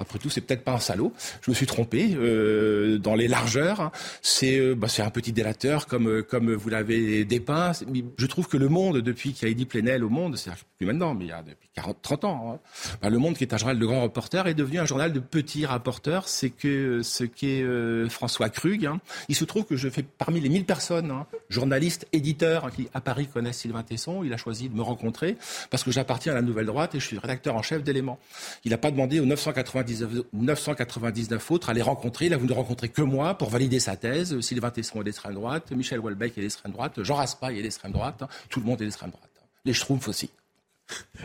[0.02, 1.14] après tout, c'est peut-être pas un salaud.
[1.42, 3.92] Je me suis trompé euh, dans les largeurs.
[4.22, 7.72] C'est euh, bah, c'est un petit délateur comme euh, vous l'avez dépeint.
[8.18, 10.88] Je trouve que le Monde, depuis qu'il y a Eddie Plenel au Monde, c'est plus
[10.88, 12.60] maintenant, mais il y a depuis 40, 30 ans, hein,
[13.02, 15.20] bah, le Monde qui est un journal de grands reporters est devenu un journal de
[15.20, 16.28] petits rapporteurs.
[16.28, 17.64] C'est que ce qu'est
[18.10, 18.86] François Krug.
[18.86, 19.00] Hein.
[19.30, 23.02] Il se trouve que je fais parmi les 1000 personnes, hein, journalistes, éditeurs, qui à
[23.02, 24.24] Paris connaissent Sylvain Tesson.
[24.24, 25.38] Il a choisi de me rencontrer
[25.70, 28.20] parce que j'appartiens à la Nouvelle Droite et je suis rédacteur en chef d'éléments.
[28.66, 29.91] Il n'a pas demandé aux 990
[30.34, 32.30] 999 autres à les rencontrer.
[32.30, 34.40] Là, vous ne rencontrez que moi pour valider sa thèse.
[34.42, 38.24] Sylvain Tesson est d'extrême droite, Michel Houellebecq est d'extrême droite, Jean Raspail est d'extrême droite,
[38.50, 39.30] tout le monde est d'extrême droite.
[39.66, 40.30] Les Schtroumpfs aussi.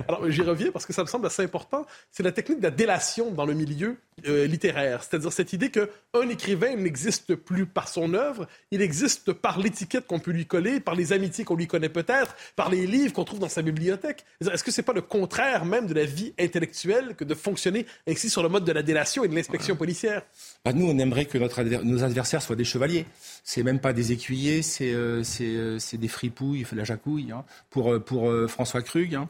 [0.09, 1.87] Alors, j'y reviens parce que ça me semble assez important.
[2.11, 3.97] C'est la technique de la délation dans le milieu
[4.27, 5.03] euh, littéraire.
[5.03, 10.19] C'est-à-dire cette idée qu'un écrivain n'existe plus par son œuvre, il existe par l'étiquette qu'on
[10.19, 13.41] peut lui coller, par les amitiés qu'on lui connaît peut-être, par les livres qu'on trouve
[13.41, 14.25] dans sa bibliothèque.
[14.41, 18.31] Est-ce que c'est pas le contraire même de la vie intellectuelle que de fonctionner ainsi
[18.31, 20.23] sur le mode de la délation et de l'inspection policière?
[20.65, 23.05] Bah, Nous, on aimerait que notre nos adversaires soient des chevaliers.
[23.45, 28.33] C'est même pas des écuyers, c'est euh, euh, des fripouilles, la jacouille, hein, pour, pour
[28.49, 29.15] François Krug.
[29.15, 29.29] Hein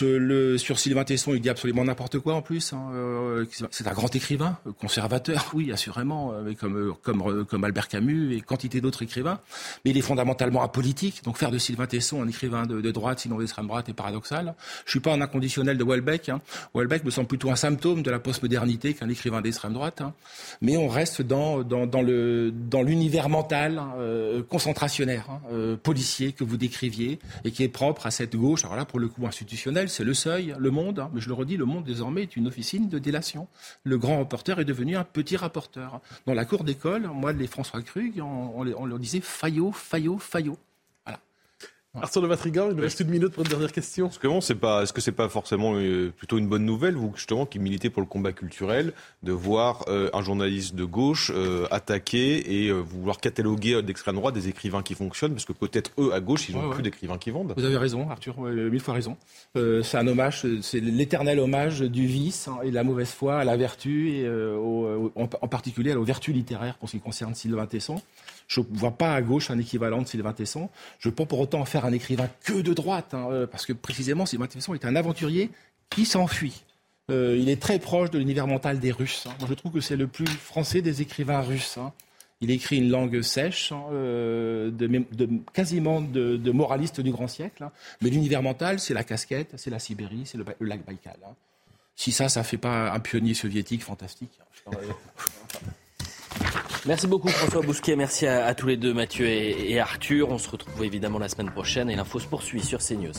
[0.00, 2.72] le, sur Sylvain Tesson, il dit absolument n'importe quoi en plus.
[2.72, 2.90] Hein.
[2.94, 8.40] Euh, c'est un grand écrivain, conservateur, oui, assurément, euh, comme, euh, comme, Albert Camus et
[8.40, 9.40] quantité d'autres écrivains.
[9.84, 11.22] Mais il est fondamentalement apolitique.
[11.24, 14.54] Donc faire de Sylvain Tesson un écrivain de, droite, sinon d'extrême droite, est paradoxal.
[14.84, 16.28] Je suis pas un inconditionnel de Welbeck.
[16.28, 16.40] Hein.
[16.74, 20.00] Welbeck me semble plutôt un symptôme de la postmodernité qu'un écrivain d'extrême droite.
[20.00, 20.14] Hein.
[20.60, 21.62] Mais on reste dans,
[22.82, 23.82] l'univers mental
[24.48, 25.26] concentrationnaire,
[25.82, 28.64] policier que vous décriviez et qui est propre à cette gauche.
[28.64, 29.26] Alors là, pour le coup,
[29.88, 31.00] c'est le seuil, le monde.
[31.00, 31.10] Hein.
[31.12, 33.48] mais je le redis, le monde désormais est une officine de délation.
[33.84, 36.00] Le grand rapporteur est devenu un petit rapporteur.
[36.26, 40.58] Dans la cour d'école, moi, les François Krug, on, on leur disait Fayot, Fayot, Fayot.
[42.00, 44.08] Arthur de Vatrigan, il nous reste une minute pour une dernière question.
[44.08, 47.12] Est-ce que c'est pas, est-ce que c'est pas forcément euh, plutôt une bonne nouvelle, vous
[47.14, 51.66] justement qui militez pour le combat culturel, de voir euh, un journaliste de gauche euh,
[51.70, 56.20] attaquer et vouloir cataloguer d'extrême droite des écrivains qui fonctionnent, parce que peut-être eux à
[56.20, 57.52] gauche ils n'ont plus d'écrivains qui vendent.
[57.58, 59.18] Vous avez raison, Arthur, mille fois raison.
[59.54, 63.44] c'est un hommage, c'est l'éternel hommage du vice hein, et de la mauvaise foi à
[63.44, 64.26] la vertu et
[65.14, 68.00] en, particulier à la vertu littéraire pour ce qui concerne Sylvain Tesson.
[68.48, 70.68] Je ne vois pas à gauche un équivalent de Sylvain Tesson.
[70.98, 73.66] Je ne pas pour autant en faire un écrivain que de droite, hein, euh, parce
[73.66, 75.50] que précisément, Sylvain Tesson est un aventurier
[75.90, 76.64] qui s'enfuit.
[77.10, 79.24] Euh, il est très proche de l'univers mental des Russes.
[79.26, 79.34] Hein.
[79.40, 81.76] Moi, je trouve que c'est le plus français des écrivains russes.
[81.78, 81.92] Hein.
[82.40, 84.70] Il écrit une langue sèche, euh,
[85.52, 87.68] quasiment de, moraliste du grand siècle.
[88.00, 91.18] Mais l'univers mental, c'est la casquette, c'est la Sibérie, c'est le, lac Baïkal.
[91.94, 94.40] Si ça, ça fait pas un pionnier soviétique fantastique.
[96.84, 100.30] Merci beaucoup François Bousquet, merci à, tous les deux Mathieu et, Arthur.
[100.30, 103.12] On se retrouve évidemment la semaine prochaine et l'info se poursuit sur CNews.